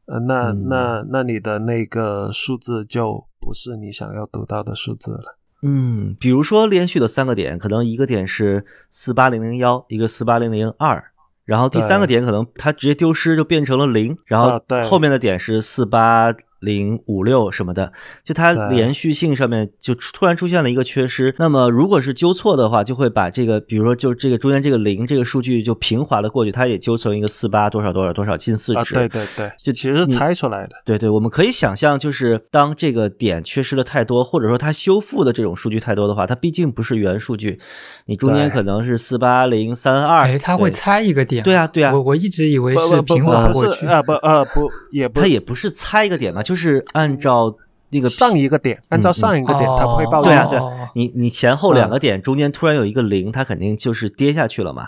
[0.06, 0.68] 呃，那、嗯。
[0.68, 5.38] 那那你的那个数字就不是你想要读到的数字了。
[5.64, 11.04] 嗯，比如说连续的三个点，可能一个点是四八零零幺，一个四八零零二，
[11.46, 17.92] 然后第三个点可能它直接丢失就变成了零，然后后面的点是四八零五六什么的，
[18.24, 21.36] 就它连续性上面就突然出现了一个缺失。
[21.38, 28.94] 那么如果是纠错的话，就会把这个，比如说就这个中间这个零这个数据就平滑了过去，它也纠成一个四八多少多少多少近似啊，值。
[28.94, 30.76] 对对对，就其实是猜出来的。
[30.86, 37.60] 对对，我们可以想象，就是当这个点缺失的太多，或者说它修复的这种数据太多的话，它毕竟不是原数据，
[38.06, 41.44] 你中间可能是四八零三二，哎，它会猜一个点。
[41.44, 43.70] 对啊对啊我我一直以为是平滑过去。
[43.70, 47.56] 不是呃不呃不也不它也不是猜一个点嘛，就是按照
[47.90, 54.88] 那个上一个点，按照嗯上一个点，它不会报对啊，对啊，你你前后两个嗯点中间突然有一个零，它肯定就是跌下去了嘛，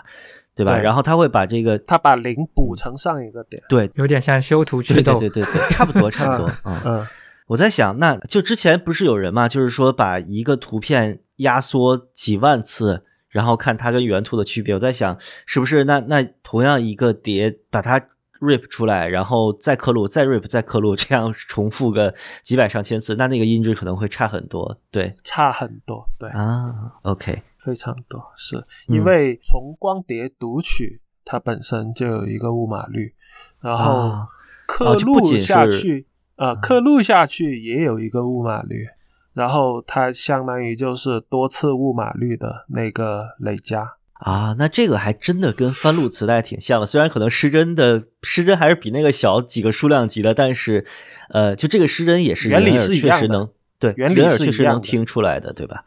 [0.54, 0.76] 对吧？
[0.76, 3.62] 对然后它会把这个它把零补成上一个点。
[3.68, 5.18] 对有点像修图祛对痘。
[5.18, 6.80] 对对对对，差不多差不多啊。
[6.86, 7.06] 嗯嗯，
[7.48, 14.74] 我在想，那就之前不是有人嘛，就是说把一个图片压缩几万次，然后看它跟原图的区别。
[14.74, 18.00] 我在想，是不是那那同样一个碟，把它
[18.44, 24.78] rip 出来，然后再刻录，再 rip，再刻录，这样重复个几百上千次，那那个音质可能会差很多。
[24.90, 28.56] 对差很多，对，啊，OK，非常多，是
[28.88, 33.14] 嗯因为从光碟读取它本身就有一个误码率，
[33.60, 34.28] 然后啊
[34.66, 38.86] 刻录下去，呃，刻录下去也有一个误码率，
[39.32, 43.96] 然后它相当于就是多次误码率的那个累加。
[44.20, 50.86] 啊，那这个还真的跟翻录磁带挺像的，虽然可能失真的失真还是比那个小几个数量级的，但是，
[51.30, 53.48] 呃，就这个失真也是原理人耳是确实能
[53.78, 55.84] 对原理确实能听出来的，对吧？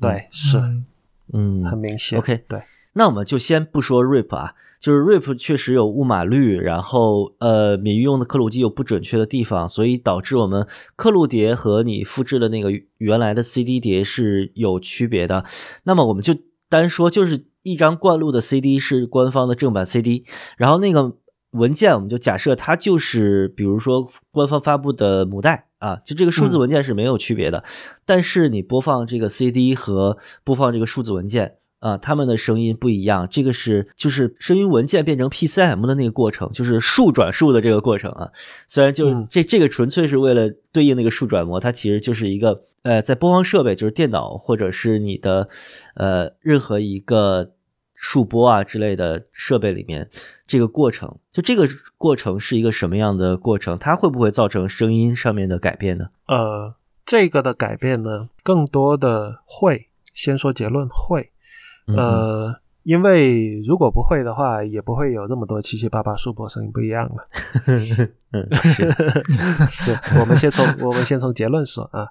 [0.00, 0.84] 对，是嗯
[1.32, 2.18] 嗯，很明显。
[2.18, 2.60] OK 对，
[2.92, 15.44] 那我们就先不说 RIP 啊，就是 RIP 确实有误码率，然后呃，闽用的刻录机有不准确的地方，所以导致我们刻录碟和你复制的那个原来的 CD 碟是有区别的。
[15.84, 16.34] 那么我们就
[16.68, 20.24] 单说，就是一张灌录的 CD 是官方的正版 CD，
[20.56, 21.14] 然后那个
[21.52, 25.66] 文件我们就假设它就是比如说官方发布的母带。
[25.78, 27.62] 啊，就这个数字嗯文件是没有区别的，
[28.04, 38.30] 但是你播放这个 CD 和播放这个数字文件，啊，他们的声音不一样，这个是就是声音文件变成 PCM 的那个过程，就是数转数的这个过程啊。
[38.66, 45.48] 虽然就嗯这这个纯粹是为了对应那个数转模，它其实就是一个呃，在播放设备，就是电脑或者是你的
[45.94, 47.52] 呃任何一个
[48.00, 50.08] 数播啊之类的设备里面，
[50.46, 53.76] 这个过程，就这个过程是一个什么样的过程？
[53.76, 56.06] 它会不会造成声音上面的改变呢？
[56.26, 61.32] 呃，这个的改变呢，更多的会，先说结论会，
[61.88, 67.28] 嗯呃，因为如果不会的话，也不会有那么多七七八八数播声音不一样了。
[68.30, 68.90] 嗯是
[69.68, 72.06] 是我们先从我们先从结论说啊。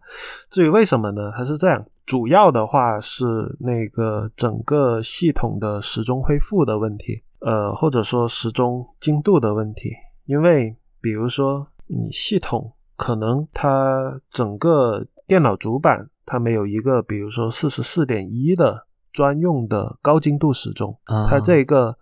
[0.49, 1.31] 至于为什么呢？
[1.37, 3.25] 它是这样，主要的话是
[3.59, 9.91] 那个整个系统的时钟恢复的问题，呃，或者说时钟精度的问题。
[10.25, 21.97] 因为比如说你系统可能它整个电脑主板它没有一个，比如说四十四点一的专用的高精度时钟，啊它这个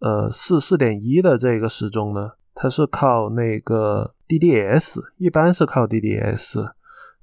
[0.00, 6.60] 呃四四点一的这个时钟呢，它是靠那个 DDS，一般是靠 DDS，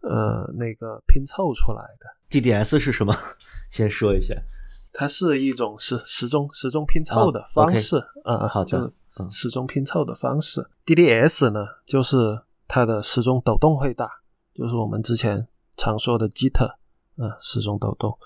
[0.01, 2.14] 呃那个拼凑出来的。
[2.29, 3.13] DDS 是什么？
[3.69, 4.35] 先说一下。
[4.93, 10.65] 它是一种时时钟时钟拼凑的方式，啊、哦好的就是嗯时钟拼凑的方式。
[10.85, 14.09] DDS 呢，就是它的时钟抖动会大，
[14.53, 16.69] 就是我们之前常说的 jitter，
[17.17, 18.17] 啊、时钟抖动。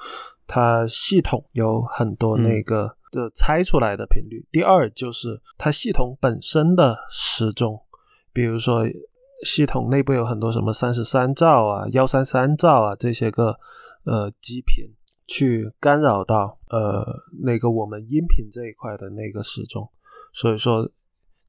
[0.46, 4.46] 它系统有很多那个的猜出来的频率。
[4.52, 7.80] 第二就是它系统本身的时钟，
[8.32, 8.84] 比如说
[9.44, 13.60] 系统内部有很多什么三十三兆啊、幺三三兆啊这些个
[14.04, 14.86] 呃基频，
[15.28, 17.06] 去干扰到呃
[17.44, 19.90] 那个我们音频这一块的那个时钟，
[20.34, 20.90] 所以说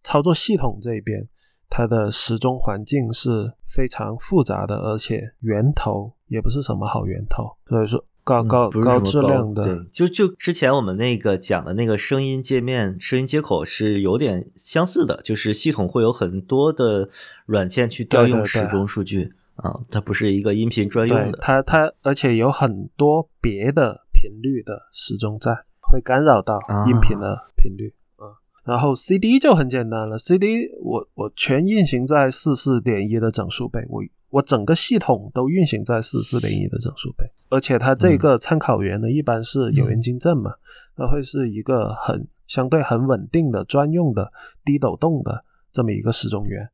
[0.03, 1.29] 操作系统这边
[1.69, 17.09] 它的时钟环境是非常复杂的，而且源头也不是什么好源头，所以说高高、高质量的，对，就就之前我们那个讲的那个声音界面、声音接口是有点相似的，就是系统会有很多的
[17.47, 19.31] 软件去调用时钟数据
[19.63, 21.39] 啊，它不是一个音频专用的。
[21.41, 27.95] 它它而且有很多别的频率的时钟在，会干扰到啊音频的频率。
[28.19, 28.29] 嗯，
[28.65, 40.53] 然后 CD 就很简单了，CD 我我全运行在四四点一的整数倍，我我整个系统都运行在四四点一的整数倍，而且它这个参考源呢，一般是有源晶振嘛，
[40.97, 44.29] 那会是一个很相对很稳定的专用的
[44.65, 45.41] 低抖动的
[45.73, 46.71] 这么一个时钟源。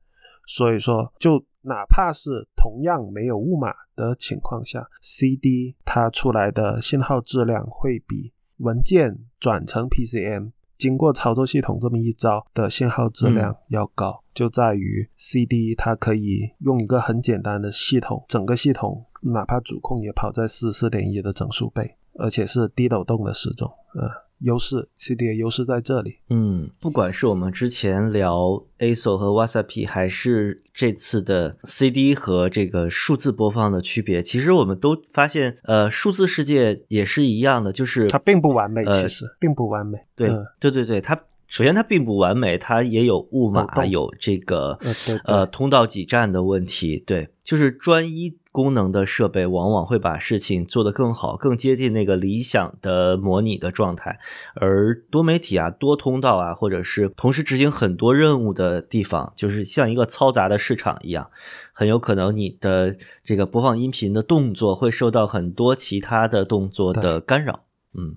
[0.46, 24.08] 所以说，就哪怕是同样没有雾码的情况下，CD 它出来的信号质量会比文件转成 PCM 经过操作系统这么一招的信号质量要高，就在于 CD 它可以用一个很简单的系统，整个系统哪怕主控也跑在四四点一的整数倍，而且是低抖动的时钟，呃，
[24.40, 26.16] 优势 CD 的优势在这里。
[26.30, 39.98] 嗯，不管是我们之前聊 ASO 和 Wasapi，还是这次的 CD 和这个数字播放的区别，其实我们都发现，呃，数字世界也是一样的，就是它并不完美，呃其实并不完美。
[40.14, 44.78] 对、嗯对对对，它首先它并不完美，它也有误码，有这个
[45.24, 47.02] 呃通道挤占的问题。
[47.06, 54.18] 对，就是专一功能的设备往往会把事情做得更好，更接近那个理想的模拟的状态。
[54.54, 61.30] 而多媒体啊、多通道啊，或者是同时执行很多任务的地方，就是像一个嘈杂的市场一样，
[61.74, 67.60] 很有可能你的这个播放音频的动作会受到很多其他的动作的干扰。
[67.92, 68.16] 嗯。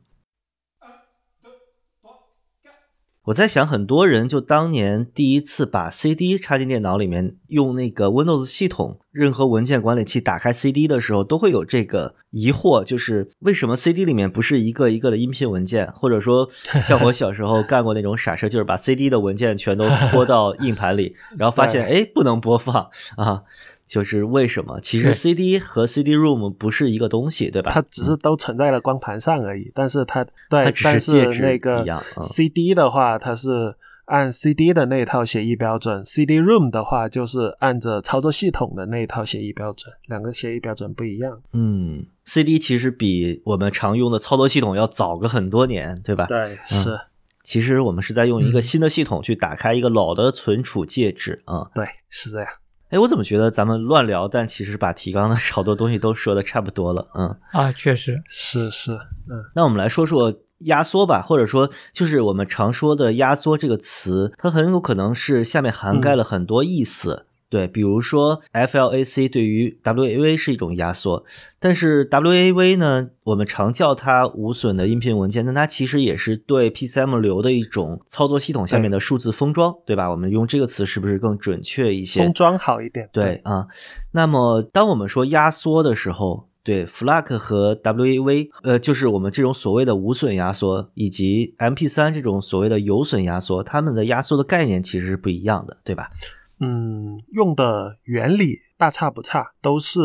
[3.26, 16.50] 我在想，很多人就当年第一次把 CD 插进电脑里面，用那个 Windows 系统任何文件管理器打开 CD 的时候，都会有这个疑惑，就是为什么 CD 里面不是一个一个的音频文件，或者说
[16.84, 23.44] 像我小时候干过那种傻事，就是把 CD 的文件全都拖到硬盘里，然后发现 哎不能播放啊。
[23.90, 24.80] 就是为什么？
[24.80, 27.72] 其实 CD 和 CD-ROM 不是一个东西，对吧？
[27.72, 31.84] 它只是都存在了光盘上而已，但是它对，它只是但介质那个
[32.22, 33.76] CD 的话，它是
[34.06, 41.42] 按 CD 的那套协议标准；CD-ROM 的话，就是按着操作系统的那一套协议标准，两个协议标准不一样。
[41.54, 46.28] 嗯，CD 其实比我们常用的操作系统要早个很多年，对吧？
[46.28, 46.96] 对，是，
[47.42, 51.72] 其实我们是在用一个嗯新的系统去打开一个老的存储介质啊。
[51.74, 52.48] 对，是这样。
[52.90, 57.08] 哎、我怎么觉得咱们乱聊，但其实把提纲的 好多东西都说的差不多了。
[57.14, 58.94] 嗯，啊，确实，是是，
[59.30, 67.28] 嗯，那我们来说说压缩吧，或者说就是我们常说的压缩这个词，它很有可能是下面涵盖了很多意思。
[67.50, 71.26] 对，比如说 FLAC 对于 WAV 是一种压缩，
[71.60, 80.12] 但是 WAV 呢，我们常叫它无损的音频文件，但它其实也是对 PCM 流的一种操作系统下面的数字封装，对吧？
[80.12, 82.22] 我们用这个词是不是更准确一些？
[82.22, 83.10] 封装好一点。
[83.12, 83.68] 对啊，
[84.12, 96.12] 那么当我们说压缩的时候，对 FLAC 和 WAV，呃，就是我们这种所谓的无损压缩，以及 MP3 这种所谓的有损压缩，它们的压缩的概念其实是不一样的，对吧？
[96.60, 100.02] 嗯，用的原理大差不差，都是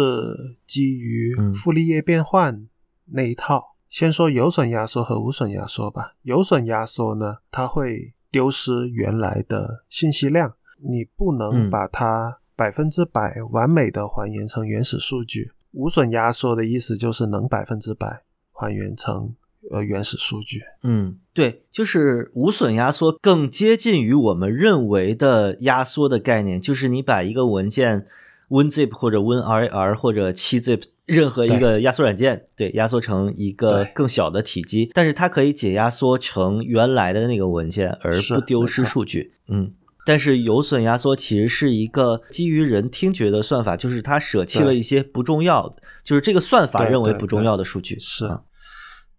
[0.67, 2.69] 基于嗯傅立叶变换
[3.07, 3.75] 那一套。
[3.89, 6.15] 先说有损压缩和无损压缩吧。
[6.23, 15.53] 有损压缩呢，它会丢失原来的信息量，你不能嗯把它百分之百完美的还原成原始数据。
[15.71, 18.23] 无损压缩的意思就是能百分之百
[18.53, 19.35] 还原成
[19.71, 20.63] 呃原始数据。
[20.83, 28.05] 嗯，对，就是无损压缩更接近于我们认为的压缩的概念，就是你把一个文件
[28.49, 39.33] WinZip 或者 WinRAR 或者 7zip 任何一个压缩软件，对，压缩成一个更小的体积，但是它可以解压缩成原来的那个文件，而不丢失数据。
[39.49, 39.73] 嗯
[40.07, 47.99] 但是有损压缩其实是一个基于人听觉的算法，就是它舍弃了一些不重要的，就是这个算法认为不重要的数据。
[47.99, 48.43] 是啊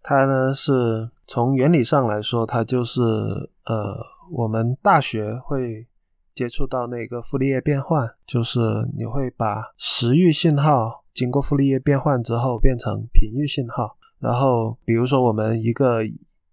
[0.08, 3.98] 它呢是从原理上来说，它就是呃，
[4.30, 5.84] 我们大学会
[6.32, 8.60] 接触到那个傅立叶变换，就是
[8.96, 16.04] 你会把时域信号经过傅立叶变换之后变成频域信号，然后比如说我们一个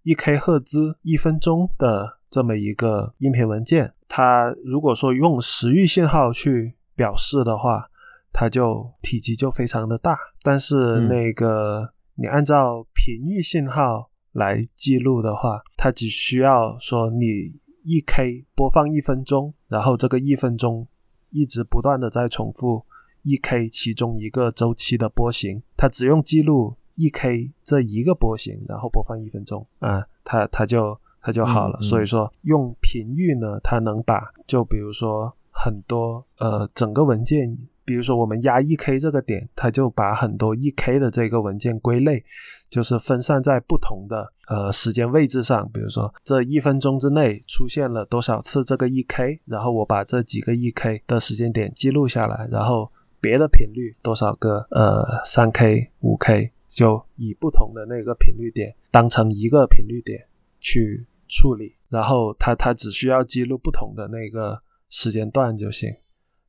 [0.02, 7.88] 一 k 赫兹一分钟的这么一个音频文件，它如果说用时域信号去表示的话，
[8.32, 11.08] 它就体积就非常的大，但是嗯。
[11.08, 20.88] 那个、你按照频域信号来记录的话，它只需要说你一 k 播放一分钟，然后这个一分钟
[21.32, 22.86] 一直不断的在重复
[23.24, 31.80] 一 k 其中一个周期的波形，它只用记录一 k 这一个波形，然后播放一分钟啊，它它就它就好了。
[31.80, 37.58] 嗯嗯所以说用频域呢，它能把就比如说很多呃整个文件。
[37.86, 42.24] 比如说，我们压一 k 这个点，它就把很多一 k 的这个文件归类，
[42.70, 45.70] 就是分散在不同的呃时间位置上。
[45.74, 60.26] 比如说，这一分钟之内出现了多少次这个一 k，然后我把这几个一 k 的时间点记录下来，然后别的频率多少个呃三 k、五 k，就以不同的那个频率点当成一个频率点
[60.60, 64.58] 去处理，然后它它只需要记录不同的那个
[64.90, 65.94] 时间段就行。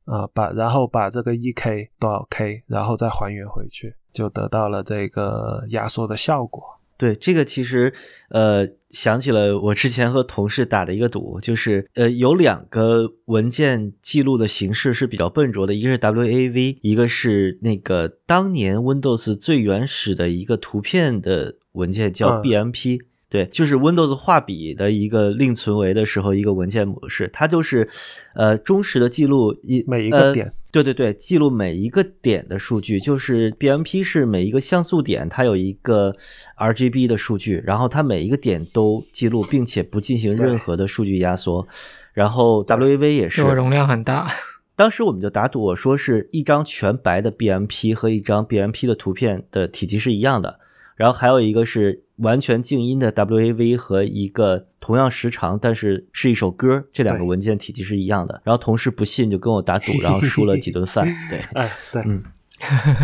[0.05, 6.63] 啊，把然后把这个一 k 多少 k，然后再还原回去，就得到了这个压缩的效果。
[6.97, 7.93] 对，这个其实
[8.29, 23.01] 呃想起了我之前和同事打的一个赌，就是呃有两个文件记录的形式是比较笨拙的，一个是 WAV，一个是那个当年 Windows 最原始的一个图片的文件叫嗯 BMP。
[23.35, 27.85] 对，就是 Windows 画笔的一个另存为的时候一个文件模式，它就是
[28.33, 36.15] 呃忠实的记录一每一个呃点对对对，记录每一个点的数据，就是 BMP 是每一个像素点它有一个
[36.57, 41.67] RGB 的数据，然后它每一个点都记录，并且不进行任何的数据压缩。
[42.13, 44.31] 然后 WAV 也是这，个容量很大。
[44.77, 50.59] 当时我们就打赌，我说是一张全白的 BMP 和一张 BMP 的图片的体积是一样的，
[50.95, 58.41] 然后还有一个是完全静音的 WAV 和一个同样时长但是是一首歌，这两个文件体积是一样的。
[58.43, 61.05] 然后同事不信就跟我打赌， 然后输了几顿饭。
[61.29, 62.23] 对， 哎，对，嗯，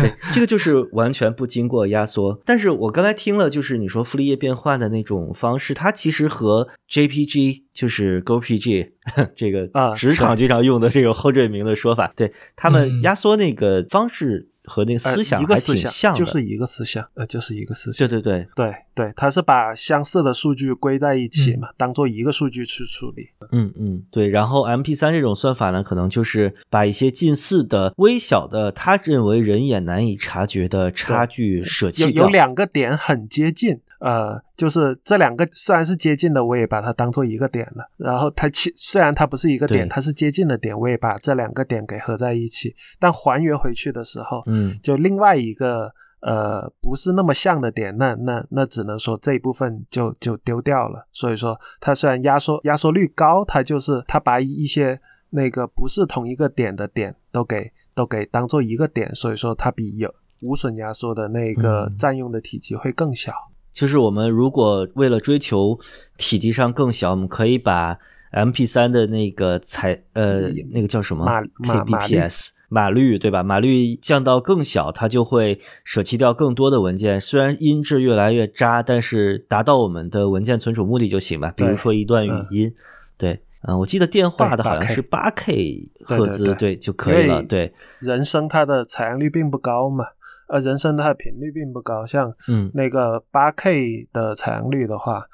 [0.00, 2.40] 对，这个就是完全不经过压缩。
[2.44, 8.90] 但是我刚才听了，就是你说傅立叶变换的那种方式，它其实和 JPG 就是 GoPG
[9.34, 16.18] 这个啊职场经常用的这个后缀名的说法，对他们嗯压缩那个方式和那个呃思想还一个思想挺像的。
[16.18, 18.06] 就是一个思想，呃，就是一个思想。
[18.06, 23.28] 对对对，对对，它是把相似的数据归在一起嘛，当做一个数据去处理。
[23.50, 24.28] 嗯嗯，对。
[24.28, 32.10] 然后 MP 三这种算法呢，可能就是把一些近似的、微小的，他认为人眼难以察觉的差距舍弃掉。
[32.10, 37.88] 有有两个点很接近，呃，就是这两个虽然是接近的，我也把它当做一个点了。
[37.96, 42.74] 然后它其虽然它不是一个点，它是接近的点，我也把这两个点给合在一起。
[42.98, 45.88] 但还原回去的时候，嗯就另外一个
[46.20, 51.06] 呃不是那么像的点，那那那只能说这一部分就就丢掉了。
[51.12, 55.00] 所以说，它虽然压缩压缩率高，它就是它把一些
[55.30, 63.32] 那个不是同一个点的点都给都给当做一个点，所以说它比有无损压缩的那个嗯占用的体积会更小。
[63.72, 65.78] 就是我们如果为了追求
[66.16, 67.98] 体积上更小，我们可以把
[68.32, 71.26] MP 3的那个采呃那个叫什么
[71.62, 73.42] kbps 码率对吧？
[73.42, 77.20] 码率降到更小，它就会舍弃掉更多的文件。
[77.20, 81.52] 虽然音质越来越渣，但是达到我们的文件存储目的就行吧。
[81.54, 82.74] 比如说一段语嗯音，
[83.18, 87.42] 对，嗯，我记得电话的好像是八 K 赫兹，对对就可以了。
[87.42, 90.06] 对，人声它的采样率并不高嘛，
[90.52, 92.70] 呃，人声它的频率并不高，像嗯。
[92.74, 95.24] 那个八 K 的采样率的话，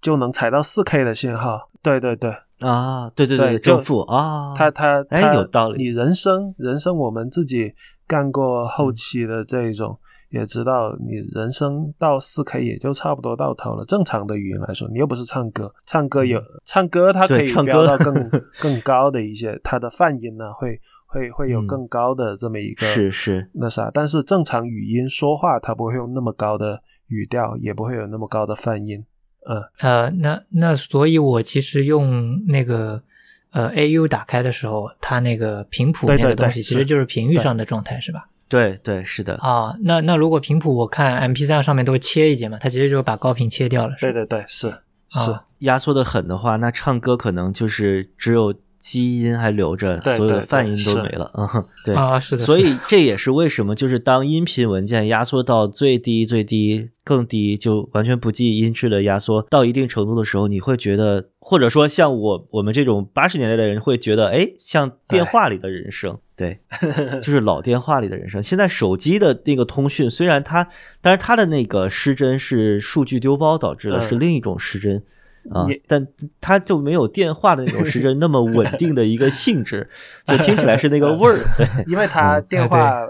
[0.00, 1.68] 就能采到四 K 的信号。
[1.82, 5.82] 对对对，啊，对对对正负啊，它它哎有道理。
[5.82, 7.72] 你人声人声，我们自己
[8.06, 9.98] 干过后期的这一种，
[10.32, 13.84] 也知道你人声到四 K 也就差不多到头了。
[13.84, 18.14] 正常的语音来说，你又不是唱歌，唱歌有唱歌它可以飙到更
[18.58, 29.04] 更高的一些，它的泛音呢会会会有嗯更高的这么一个是是，那啥，但是正常语音说话它不会用那么高的语调，也不会有那么高的泛音。
[29.44, 33.02] 嗯，呃，那那所以，我其实用那个
[33.50, 38.28] 呃 AU 打开的时候，它那个频谱那个东西其实就是频域上的状态，是吧？
[38.52, 44.72] 对对是的，啊，那那如果频谱我看 MP 3上面都会切一节嘛，它直接就是把高频切掉了，对对对，是
[45.08, 45.30] 是。
[45.30, 51.30] 啊压缩的狠的话，那唱歌可能就是只有基因还留着，对所有的泛音都没了。
[51.34, 51.94] 嗯，对。
[51.94, 66.58] 啊，是的，所以这也是为什么，就是当音频文件压缩到最低、最低、更低，就完全不计音质的压缩到一定程度的时候，你会觉得，或者说像我我们这种八十年代的人会觉得，哎，像电话里的人声，对，
[67.20, 68.42] 就是老电话里的人声。
[68.42, 70.66] 现在手机的那个通讯，虽然它，
[71.00, 75.02] 但是它的那个失真是数据丢包导致的，嗯是另一种失真。
[75.50, 76.06] 啊，但
[76.40, 79.88] 它就没有电话的那种失真那么稳定的一个性质，
[80.24, 81.40] 就听起来是那个味儿。
[81.86, 83.02] 因为它嗯电话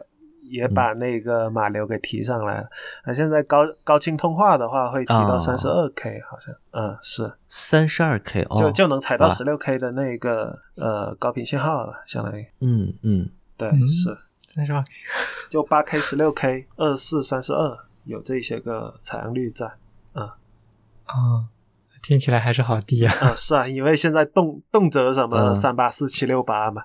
[0.53, 2.68] 也把那个码流给提上来了。
[3.05, 13.88] 啊，现在高高清通话的话会提到哦三十二 K，好像，嗯，是，三十二 K 哦，就就能采到十六 K 的那个呃高频信号了，相当于，嗯嗯，对，嗯。
[13.88, 14.16] 是，
[14.55, 14.88] 三十二 K，
[15.48, 19.66] 就八 K、十六 K、二四、三十二，有这些个采样率在。
[20.12, 20.36] 啊，
[22.03, 23.14] 听起来还是好低啊。
[23.20, 25.55] 啊，是啊，因为现在动动辄什么嗯。
[25.55, 26.82] 三八四七六八嘛，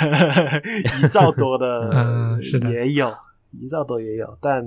[1.04, 2.72] 一兆多的 嗯是的。
[2.72, 3.14] 也有，
[3.52, 4.64] 一兆多也有，但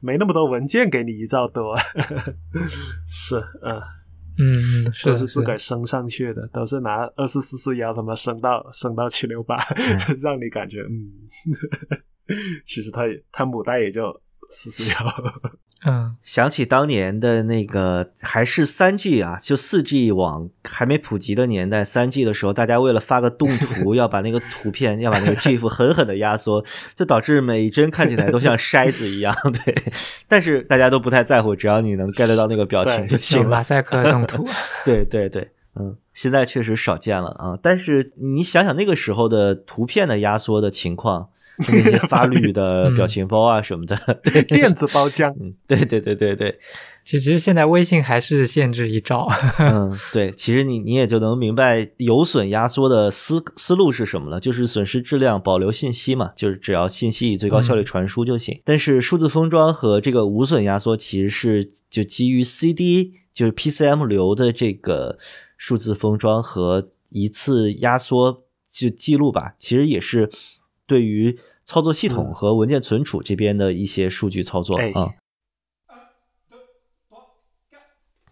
[0.00, 1.76] 没那么多文件给你一兆多。
[3.08, 3.80] 是，嗯，
[4.38, 9.56] 嗯，是都是自个儿升上去的，都是拿二四四四幺他妈升到升到七六八，
[10.20, 11.10] 让你感觉嗯，
[12.64, 14.20] 其实他也它母带也就
[14.50, 15.61] 四四幺。
[15.84, 26.64] 嗯想起当年的那个还是三 G 啊，就四 G 网还没普及的年代，三 G 的时候，大家为了发个动图，要把那个图片要把那个 GIF 狠狠的压缩，
[26.94, 29.34] 就导致每一帧看起来都像筛子一样。
[29.64, 29.74] 对，
[30.28, 33.48] 但是大家都不太在乎，只要你能 get 到那个表情就行了。
[33.48, 34.46] 马赛克动图，
[34.84, 37.58] 对对对，嗯，现在确实少见了啊。
[37.60, 41.30] 但是你想想那个时候的图片的压缩的情况，
[41.68, 46.58] 那些发绿的表情包啊什么的，对， 电子包浆，嗯，对对对对对，
[47.04, 49.28] 其实现在微信还是限制一兆。
[49.58, 58.60] 嗯，对，其实你你也就能明白有损压缩的思思路是什么了，就是损失质量，保留信息嘛，就是只要信息以最高效率传输就行。
[58.64, 65.18] 但是数字封装和这个无损压缩其实是就基于 CD 就是 PCM 流的这个
[65.56, 70.30] 数字封装和一次压缩就记录吧，其实也是
[70.86, 74.82] 对于操作系统嗯和文件存储这边的一些数据操作啊。
[74.82, 75.18] 哎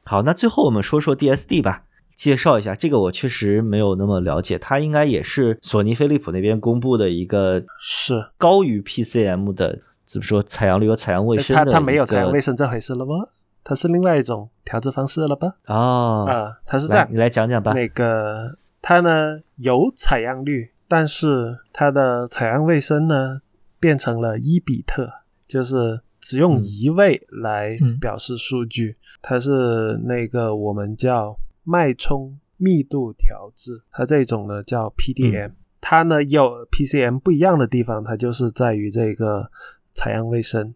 [0.04, 1.84] 好，那最后我们说说 DSD 吧，
[2.16, 13.28] 介绍一下这个我确实没有那么了解，它应该也是索尼飞利浦那边公布的一个是高于 PCM 的，怎么说采样率和采样卫生的它它没有采样卫生生这回事了吗？
[13.62, 15.54] 它是另外一种调制方式了吧？
[15.66, 17.72] 哦，啊，它是这样，你来讲讲吧。
[17.72, 23.40] 那个它呢有采样率，但是它的采样卫生呢
[23.78, 25.08] 变成了一比特，
[25.46, 28.92] 就是只用嗯一位来嗯表示数据。
[29.22, 35.52] 它是那个我们叫脉冲密度调制，它这种呢叫 PDM。
[35.80, 39.48] 它呢有 PCM 不一样的地方，它就是在于这个
[39.94, 40.74] 采样卫生。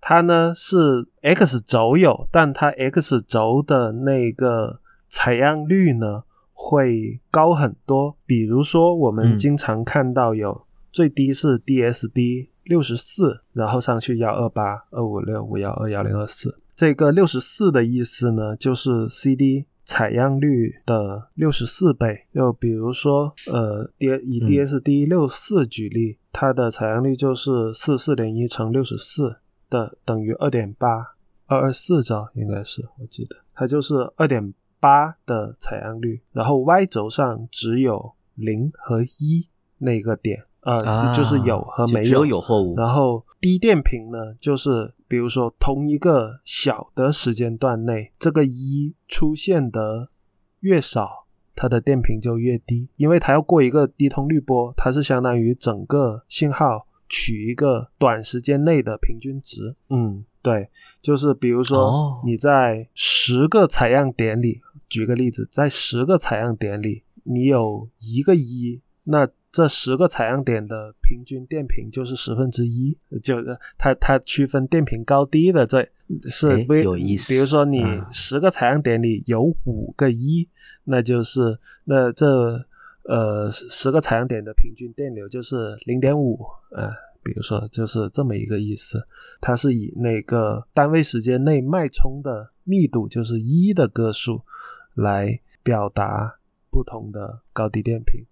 [0.00, 6.24] 它呢是 X 轴有，但它 X 轴的那个采样率呢
[6.64, 8.16] 会高很多。
[8.24, 16.56] 比如说，我们嗯经常看到有最低是 DSD 六十四，然后上去幺二八、二五六、五幺二幺零二四。
[16.76, 22.26] 这个六十四的意思呢，就是 CD 采样率的六十四倍。
[22.32, 29.36] 就比如说，呃，D 以嗯 DSD 六四举例，它的采样率就是四四点一乘六十四
[29.68, 31.14] 的等于二点八
[31.46, 39.46] 二二四兆，应该是我记得，它就是二点八的采样率，然后 Y 轴上只有零和一
[39.78, 42.74] 那个点，呃，啊，就是有和没有只有有或无。
[42.74, 50.08] 然后低电平呢，就是比如说同一个小的时间段内，这个一出现的
[50.58, 59.76] 越少，它的电平就越低，因为它要过一个低通滤波，它是相当于整个信号取一个短时间内的平均值。
[59.90, 60.68] 嗯，对，
[61.00, 64.60] 就是比如哦说你在十个采样点里，
[64.92, 75.88] 举个例子，在十个采样点里，你有一个一，那这十个采样点的平均电平就是十分之一，就是它它区分电平高低的这
[76.24, 80.46] 是有意思比如说你啊十个采样点里有五个一，
[80.84, 82.26] 那就是那这
[83.04, 86.38] 呃十十个采样点的平均电流就是零点五，
[86.76, 86.90] 呃，
[87.22, 89.02] 比如说就是这么一个意思。
[89.40, 94.40] 它是以那个单位时间内脉冲的密度，就是一的个数，
[94.94, 96.38] 来表达
[96.70, 98.24] 不同的高低电平。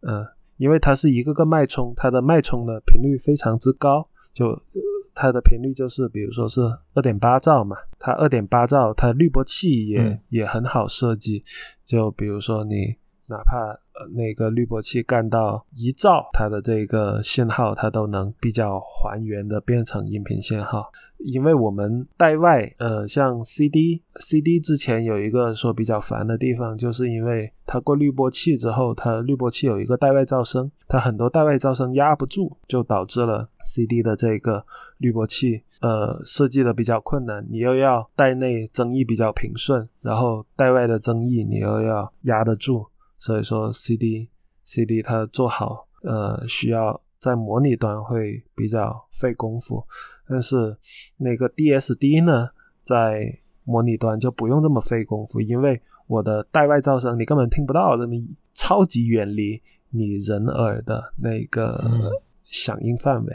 [0.00, 0.26] 嗯、
[0.56, 4.80] 因为它是一个个脉冲，它的脉冲的频率非常之高，就呃
[5.14, 6.60] 它的频率就是比如说是
[6.94, 11.40] 二点八兆嘛，它二点八兆，它滤波器也、嗯也很好设计，
[11.84, 12.96] 就比如说你
[13.26, 13.58] 哪怕
[13.94, 20.90] 呃那个滤波器干到一兆，它的这个信号它都能比较还原的变成音频信号。
[21.24, 34.64] 因为我们带外，呃，像 CD，CD 之前有一个说比较烦的地方，就是因为它过滤波器之后，它滤波器有一个带外噪声，它很多带外噪声压不住，就导致了 CD 的这个
[34.98, 37.46] 滤波器，呃，设计的比较困难。
[37.50, 42.86] 你又要带内增益比较平顺，然后带外的增益你又要压得住，
[43.18, 49.84] 所以说 CD，CD 它做好，呃，需要在模拟端会比较费功夫。
[50.32, 50.74] 但是
[51.18, 52.48] 那个 DSD 呢，
[52.80, 58.14] 在模拟端就不用这么费功夫，因为我的带外噪声你根本听不到，这么
[58.54, 59.60] 超级远离
[59.90, 62.10] 你人耳的那个
[62.44, 63.32] 响应范围。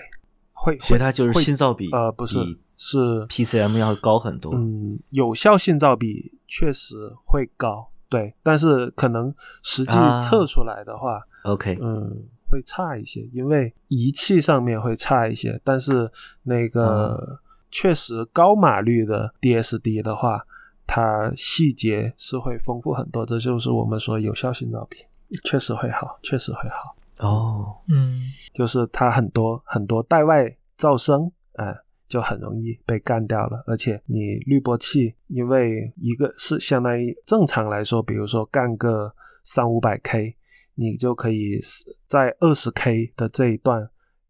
[0.52, 2.40] 会，其实它就是信噪比呃不是
[2.76, 4.52] 是 PCM 要高很多。
[4.56, 12.26] 嗯，有效信噪比确实会高，对，但是可能实际测出来的话，OK，嗯。
[12.50, 16.10] 会差一些，因为仪器上面会差一些，但是
[16.44, 17.40] 那个
[17.70, 20.38] 确实高码率的 DSD 的话，
[20.86, 24.98] 它细节是会丰富很多，这就是我们说有效性噪比，
[25.44, 26.96] 确实会好，确实会好。
[27.20, 28.22] 哦，嗯，
[28.54, 30.46] 就是它很多很多带外
[30.78, 31.76] 噪声，哎，
[32.08, 40.36] 就很容易被干掉了，而且你滤波器，因为一个是相当于正常来说，比如说干个三五百 K。
[40.80, 41.60] 你就可以
[42.06, 43.90] 在二十 K 的这一段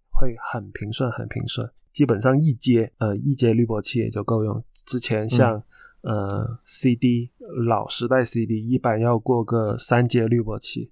[0.09, 4.63] 会很平顺，很平顺，基本上一阶呃一阶滤波器也就够用。
[4.85, 5.61] 之前像
[6.01, 7.29] 呃 CD
[7.67, 10.89] 老时代 CD 一般要过个三阶滤波器，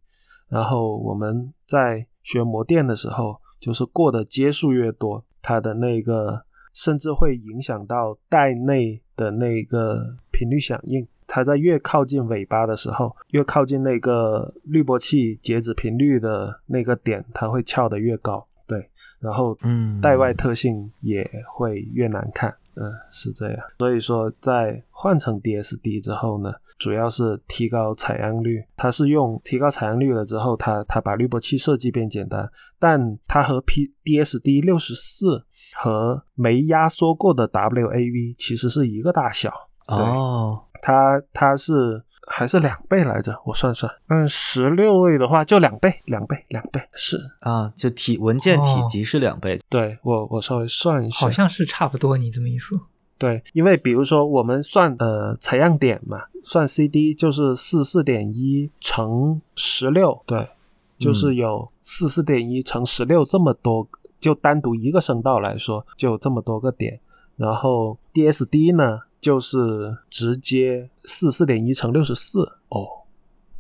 [0.50, 11.08] 然后我们在学模电的时候，就是过的阶数越多，它的那个甚至会影响到带内的那个频率响应。
[11.36, 18.48] 它在越靠近尾巴的时候，越靠近那个滤波器截止频率的那个点，它会翘得越高。
[18.66, 22.50] 对，然后嗯，带外特性也会越难看。
[22.76, 23.60] 嗯，是这样。
[23.78, 28.64] 所以说，在换成 DSD 之后呢，主要是提高采样率。
[28.78, 35.44] 它是用提高采样率了之后，它它把滤波器设计变简单，但它和 P DSD 六十四
[35.76, 39.52] 和没压缩过的 WAV 其实是一个大小。
[39.88, 40.62] 哦。
[40.82, 43.40] 它它是还是两倍来着？
[43.46, 49.60] 我算算，嗯，十六位的话就两倍，两倍，两倍是啊，就体文件体积是两倍。
[49.70, 52.18] 对我我稍微算一下，好像是差不多。
[52.18, 52.80] 你这么一说，
[53.18, 60.50] 对，因为比如说我们算呃采样点嘛，算 CD 就是四四点一乘十六，对，
[60.98, 63.88] 就是有四四点一乘十六这么多，
[64.20, 67.00] 就单独一个声道来说就这么多个点，
[67.38, 69.02] 然后 DSD 呢？
[69.26, 72.86] 就是直接四四点一乘六十四哦，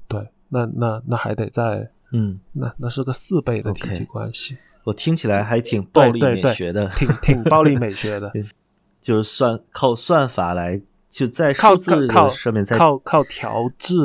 [0.07, 4.55] 对，那那那还得再嗯，那那是个四倍的体积关系。
[4.83, 8.31] 我听起来还挺暴力美学的，挺挺暴力美学的，
[9.01, 11.75] 就是算靠算法来就在靠
[12.07, 13.97] 靠上面再靠靠调制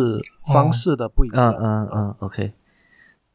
[0.50, 1.52] 方式的不一样。
[1.52, 2.54] 嗯嗯嗯，OK，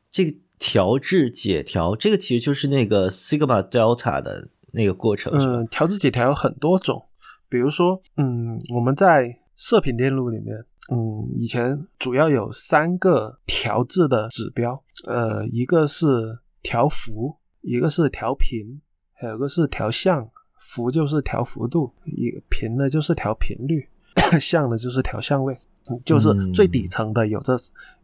[0.10, 5.32] 这个调制解调，这个其实就是那个 Sigma Delta 的那个过程。
[5.38, 7.05] 嗯，调制解调有很多种。
[7.50, 10.58] 比如说，嗯，我们在射频电路里面，
[10.92, 14.76] 嗯，以前主要有三个调制的指标，
[15.08, 18.82] 呃，一个是调幅，一个是调频，
[19.14, 20.30] 还有个是调相。
[20.60, 23.88] 幅就是调幅度，一频呢就是调频率，
[24.42, 25.56] 相呢就是调相位，
[26.04, 27.54] 就是最底层的有这，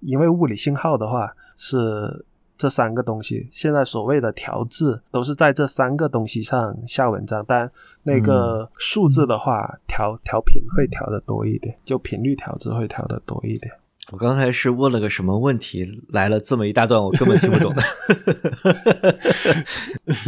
[0.01, 2.25] 因为物理信号的话是。
[2.61, 7.67] 这三个东西，现在所谓的调制都是在这三个东西上下文章，但
[8.03, 13.73] 那个数字的话，调调频会调的多一点，就频率调制会调的多一点。
[14.11, 17.81] 我刚才是问了个什么问题，来了这么一大段，我根本听不懂 的。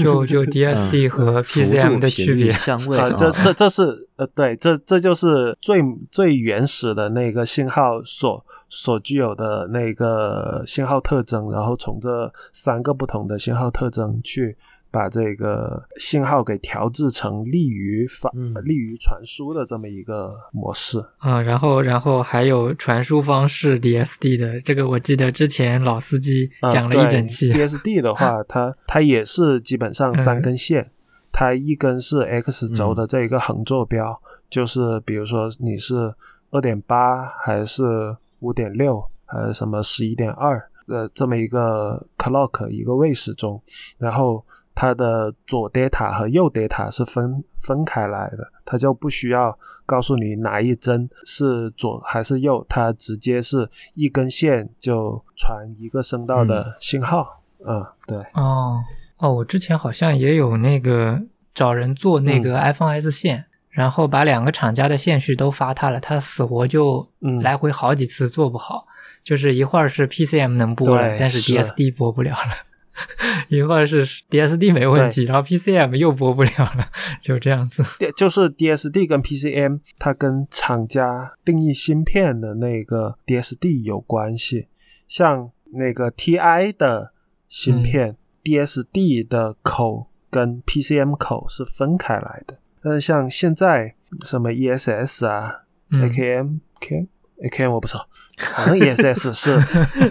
[0.01, 8.43] 就就 DSD 和 PCM 的区别，相位啊，这这这是呃，对，这这就是最最原始的那个信号所。
[8.76, 12.09] 所具有的那个信号特征，然后从这
[12.51, 14.57] 三个不同的信号特征去
[14.89, 18.32] 把这个信号给调制成利于发、
[18.63, 21.39] 利于传输的这么一个模式啊。
[21.39, 27.51] 然后，然后还有传输方式 DSD 的这个，我记得之前老司机讲了一整期。
[27.51, 30.89] DSD 的话， 它它也是基本上三根线，
[31.32, 34.19] 它一根是 X 轴的这一个横坐标，
[34.49, 36.15] 就是比如说你是
[36.49, 38.17] 二点八还是。
[38.43, 43.59] 五点六还是什么十一点二呃这么一个 clock 一个位时钟，
[43.97, 44.43] 然后
[44.75, 57.41] 它的左 data 和右 data 是分分开来的，它就不需要告诉你哪一帧是左还是右，它直接是一根线就传一个声道的信号。
[57.65, 58.17] 嗯，对。
[58.33, 58.83] 哦
[59.19, 61.21] 哦，我之前好像也有那个
[61.53, 67.05] 找人做那个 iPhone S 线，然后把两个厂家的线序都发他了，他死活就
[67.41, 68.86] 来回好几次做不好，
[69.24, 72.53] 就是一会儿是 PCM 能播了，但是 DSD 播不了了。
[73.49, 76.88] 一会儿是 DSD 没问题，然后 PCM 又播不了了，
[77.24, 77.84] 就这样子。
[78.15, 84.67] 就是 DSD 跟 PCM，它跟厂家定义芯片的那个 DSD 有关系。
[85.07, 87.13] 像那个 TI 的
[87.49, 92.59] 芯片，DSD 的口跟 PCM 口是分开来的。
[92.84, 95.61] 但是像现在什么 ESS 啊
[95.91, 97.07] ，AKM、K、
[97.41, 98.07] AKM 我不知道，
[98.55, 99.57] 反正 ESS 是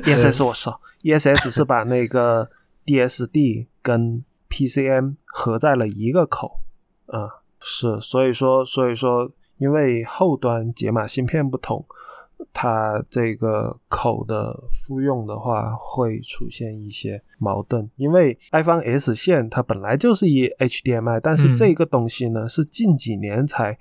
[0.04, 2.50] ESS 我说 ESS 是把那个。
[2.84, 6.58] DSD 跟 PCM 合在了一个口，
[7.06, 11.86] 啊，是，所以说，所以说，因为后端解码芯片不同。
[12.52, 23.76] 它这个口的复用的话，会出现一些矛盾，因为 iPhone S 线它本来就是一 HDMI，但是这个东西呢是近几年才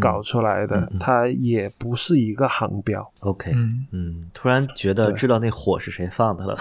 [0.00, 3.02] 搞出来的，它也不是一个航标。
[3.20, 3.52] OK，
[3.92, 6.56] 嗯，突然觉得知道那火是谁放的了。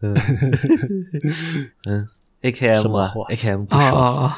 [0.00, 0.14] 嗯
[1.86, 2.08] 嗯。
[2.42, 4.32] A K M 啊，A K M 不说，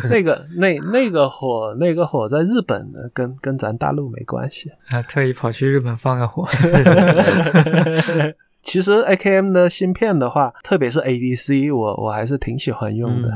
[0.08, 4.70] 那个那那个火那个火在日本呢，跟跟咱大陆没关系。
[4.88, 6.48] 啊，特意跑去日本放个火。
[8.62, 13.32] 其实 A K M 的芯片的话，特别是 A D C，我我还是挺喜欢用的，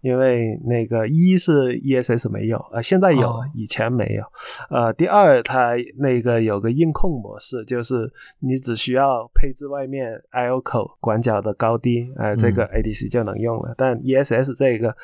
[0.00, 4.24] 因为那个一是 E S S 没有，呃，现在有，以前没有。
[4.70, 8.10] 呃，第二它那个有个硬控模式，就是
[8.40, 13.74] 你只需要配置外面 I O 口管角的高低，呃，这个 A D C 就能用了。
[13.76, 14.96] 但 E S S 这个。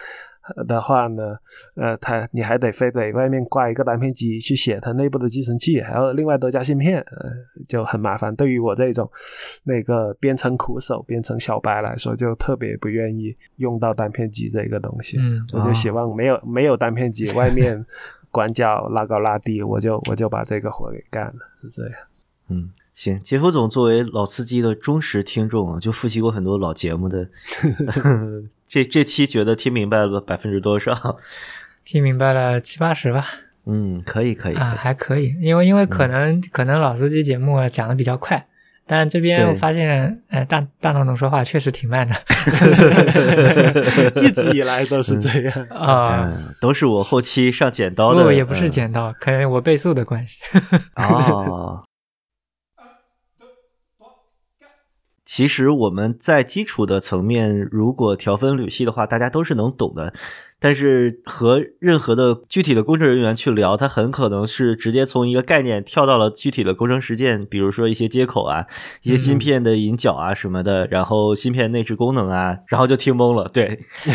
[0.66, 1.36] 的话呢，
[1.74, 7.30] 呃，它你还得非得外面挂一个单片机去写它内部的寄存器，还要另外多加芯片，呃，
[7.66, 8.34] 就很麻烦。
[8.34, 9.10] 对于我这种
[9.64, 15.18] 那个编程苦手、编程小白来说，就特别不愿意用到单片机这个东西。
[15.18, 17.84] 嗯，我就希望没有没有单片机，外面
[18.30, 21.94] 管脚拉高拉低，我就我就把这个活给干了，是这样。
[22.48, 27.26] 嗯，行，杰夫总作为老司机的忠实听众啊，就复习过很多老节目的。
[28.74, 31.16] 这这期觉得听明白了百分之多少？
[31.86, 33.24] 听明白了七八十吧。
[33.66, 38.44] 嗯，可以可以啊，还可以，因为因为可能可能老司机节目讲的比较快，
[38.84, 42.16] 但这边我发现，哎，大大脑能说话确实挺慢的
[44.20, 50.42] 一直以来都是这样啊，都是我后期上剪刀的，不也不是剪刀，可能我倍速的关系
[50.96, 51.80] 哦。
[55.36, 60.14] 其实我们在基础的层面，如果调分缕析的话，大家都是能懂的。
[60.64, 68.64] 但是和任何的具体的工程人员去聊，他很可能是直接从一个概念跳到了具体的工程实践，比如说一些接口啊、
[69.02, 73.46] 一些芯片的引脚啊什么的，然后芯片内置功能啊，然后就听懵了。
[73.52, 73.78] 对，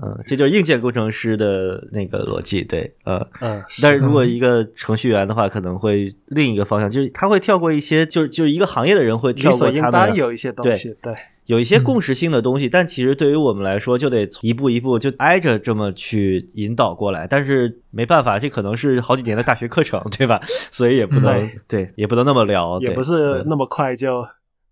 [0.00, 2.64] 嗯，这就是硬件工程师的那个逻辑。
[2.64, 11.12] 对，呃，嗯，但是如果一个程序员的话，可能会另一个方向，就是他会跳过一些，就是就是一个行业的人会跳过他们有一些东西，对。
[11.46, 17.26] 有一些共识性的东西，但其实对于我们来说，就得一步一步就挨着这么去引导过来。
[17.26, 20.40] 但是没办法，这可能是好几年的大学课程，对吧？
[20.70, 24.26] 所以也不能对，也不能那么聊，也不是那么快就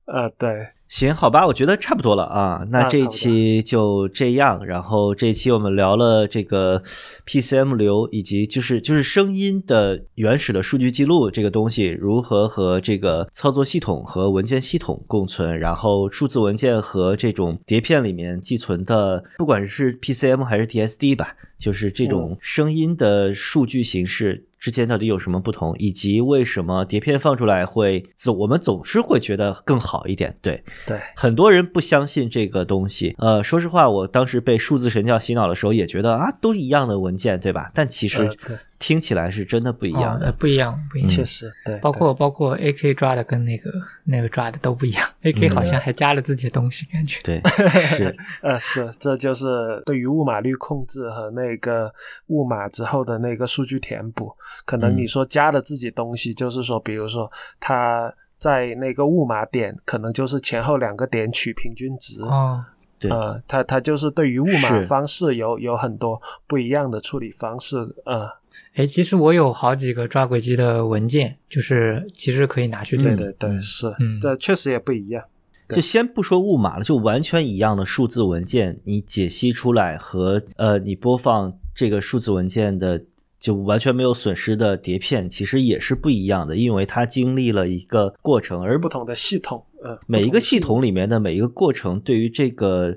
[0.06, 0.68] 呃，对。
[0.86, 2.64] 行，好吧，我觉得差不多了啊。
[2.70, 4.64] 那这一期就这样。
[4.64, 6.82] 然后这一期我们聊了这个
[7.26, 15.58] PCM 流，以及就是就是声音的原始的数据记录这个东西如何和这个操作系统和文件系统共存。
[15.58, 24.44] 然后数字文件和这种碟片里面寄存的，不管是 PCM 还是 DSD 吧，就是这种声音的数据形式。
[24.58, 30.34] 之间到底有什么不同，以及为什么碟片放出来会总我们总是会觉得更好一点？
[30.40, 33.14] 对对，很多人不相信这个东西。
[33.18, 37.70] 呃，说实话，我当时被数字神教洗脑的时候，也觉得啊，都一样的文件，对吧？
[37.74, 38.30] 但其实。
[38.86, 43.70] 听起来是真的不一样的，不一样，不一样，确实，对，包括包括 A K 抓的跟那个
[44.04, 47.40] 那个抓的都不一样，A K 好像还加了自己的东西，感觉，对，
[47.96, 51.90] 是， 呃，是，这就是对于误码率控制和那个
[52.26, 54.30] 误码之后的那个数据填补，
[54.66, 57.26] 可能你说加了自己东西，就是说，比如说
[57.58, 62.62] 他在那个误码点，可能就是前后两个点取平均值，哦，
[62.98, 68.28] 对，呃，他他就是对于误码方式有有很多不一样的处理方式，呃。
[68.74, 75.22] 哎，其实我有好几个抓轨机的文件，就是其实可以拿去对对对，是，嗯，这确实也不一样。
[75.68, 83.02] 就先不说误码了，就完全一样的数字文件，你解析出来和呃你播放这个数字文件的
[83.38, 92.94] 就完全没有损失的碟片，其实也是不一样的，因为它经历了一个过程，而不同的系统，呃，每一个系统里面的每一个过程，对于这个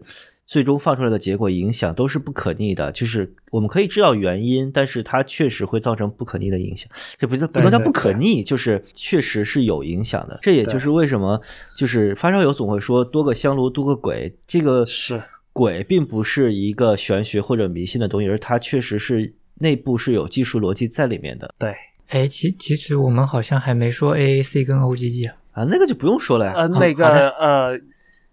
[0.48, 2.92] 最终放出来的结果影响都是不可逆的。
[2.92, 6.90] 就是我们可以知道原因，但是它确实会造成不可逆的影响。
[7.18, 10.40] 这不叫不能叫不可逆，就是确实是有影响的。
[10.42, 11.40] 这也就是为什么
[11.76, 15.22] 就是发烧友总会说多个香炉多个鬼，这个是
[15.52, 21.76] 鬼并不是一个玄学或者迷信的东西，而它确实是内部是有技术逻辑在里面的对，
[22.08, 25.36] 哎，其其实我们好像还没说 AAC 跟 OGG 啊。
[25.52, 25.64] 啊。
[25.70, 26.68] 那个就不用说了呀。
[26.68, 27.80] 那个的呃，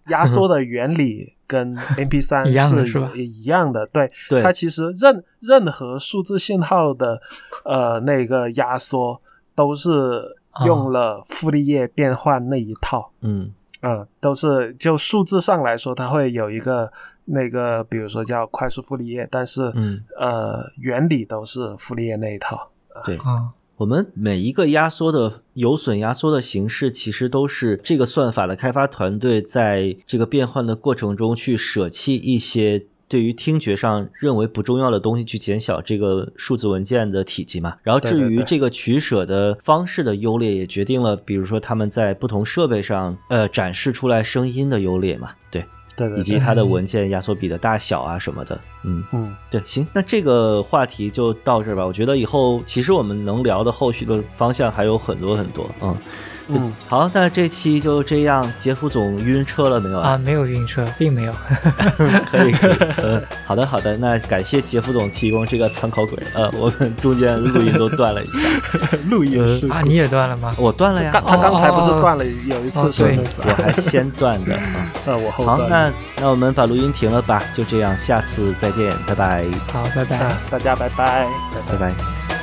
[0.08, 4.42] 压缩的原理跟 MP 3一样的是一样的，对，对。
[4.42, 7.20] 它其实任任何数字信号的
[7.64, 9.20] 呃那个压缩
[9.54, 13.52] 都是用了傅立叶变换那一套，嗯。
[13.86, 16.90] 嗯，都是就数字上来说，它会有一个
[17.26, 22.70] 那个，比如说叫快速傅立叶，但是、嗯，呃原理都是傅立叶那一套，
[23.04, 23.18] 对。
[23.18, 37.76] 啊，我们每一个压缩的有损压缩的形式，其实都是这个算法的开发团队在这个变换的过程中去舍弃一些对于听觉上认为不重要的东西，去减小这个数字文件的体积嘛。
[37.82, 45.64] 然后至于这个取舍的方式的优劣，也决定了，比如说他们在不同设备上呃展示出来声音的优劣嘛，对，
[45.96, 49.04] 对对对，以及它的文件压缩比的大小啊什么的，嗯。
[49.12, 51.86] 嗯，对，行，那这个话题就到这儿吧。
[51.86, 55.68] 我觉得以后其实我们能聊的后续的方向还有很多很多。
[55.82, 55.96] 嗯
[56.48, 58.50] 嗯，好，那这期就这样。
[58.56, 60.18] 杰夫总晕车了没有啊，？
[60.22, 61.32] 没有晕车，并没有。
[62.30, 62.76] 可以， 可以。
[63.02, 63.96] 嗯，好的，好的。
[63.96, 66.18] 那感谢杰夫总提供这个参考轨。
[66.34, 68.48] 呃，我们中间录音都断了一下，
[69.08, 70.54] 录音是啊，你也断了吗？
[70.58, 74.86] 我断了呀，刚他刚才不是哦断了有一次哦对我还先断的啊。
[75.06, 75.90] 呃，我后好，那
[76.20, 77.42] 那我们把录音停了吧。
[77.54, 80.16] 就这样，下次再见，拜拜，好，拜拜。
[80.18, 81.26] 啊，大家拜拜，
[81.68, 81.90] 拜拜拜。
[82.28, 82.33] 拜。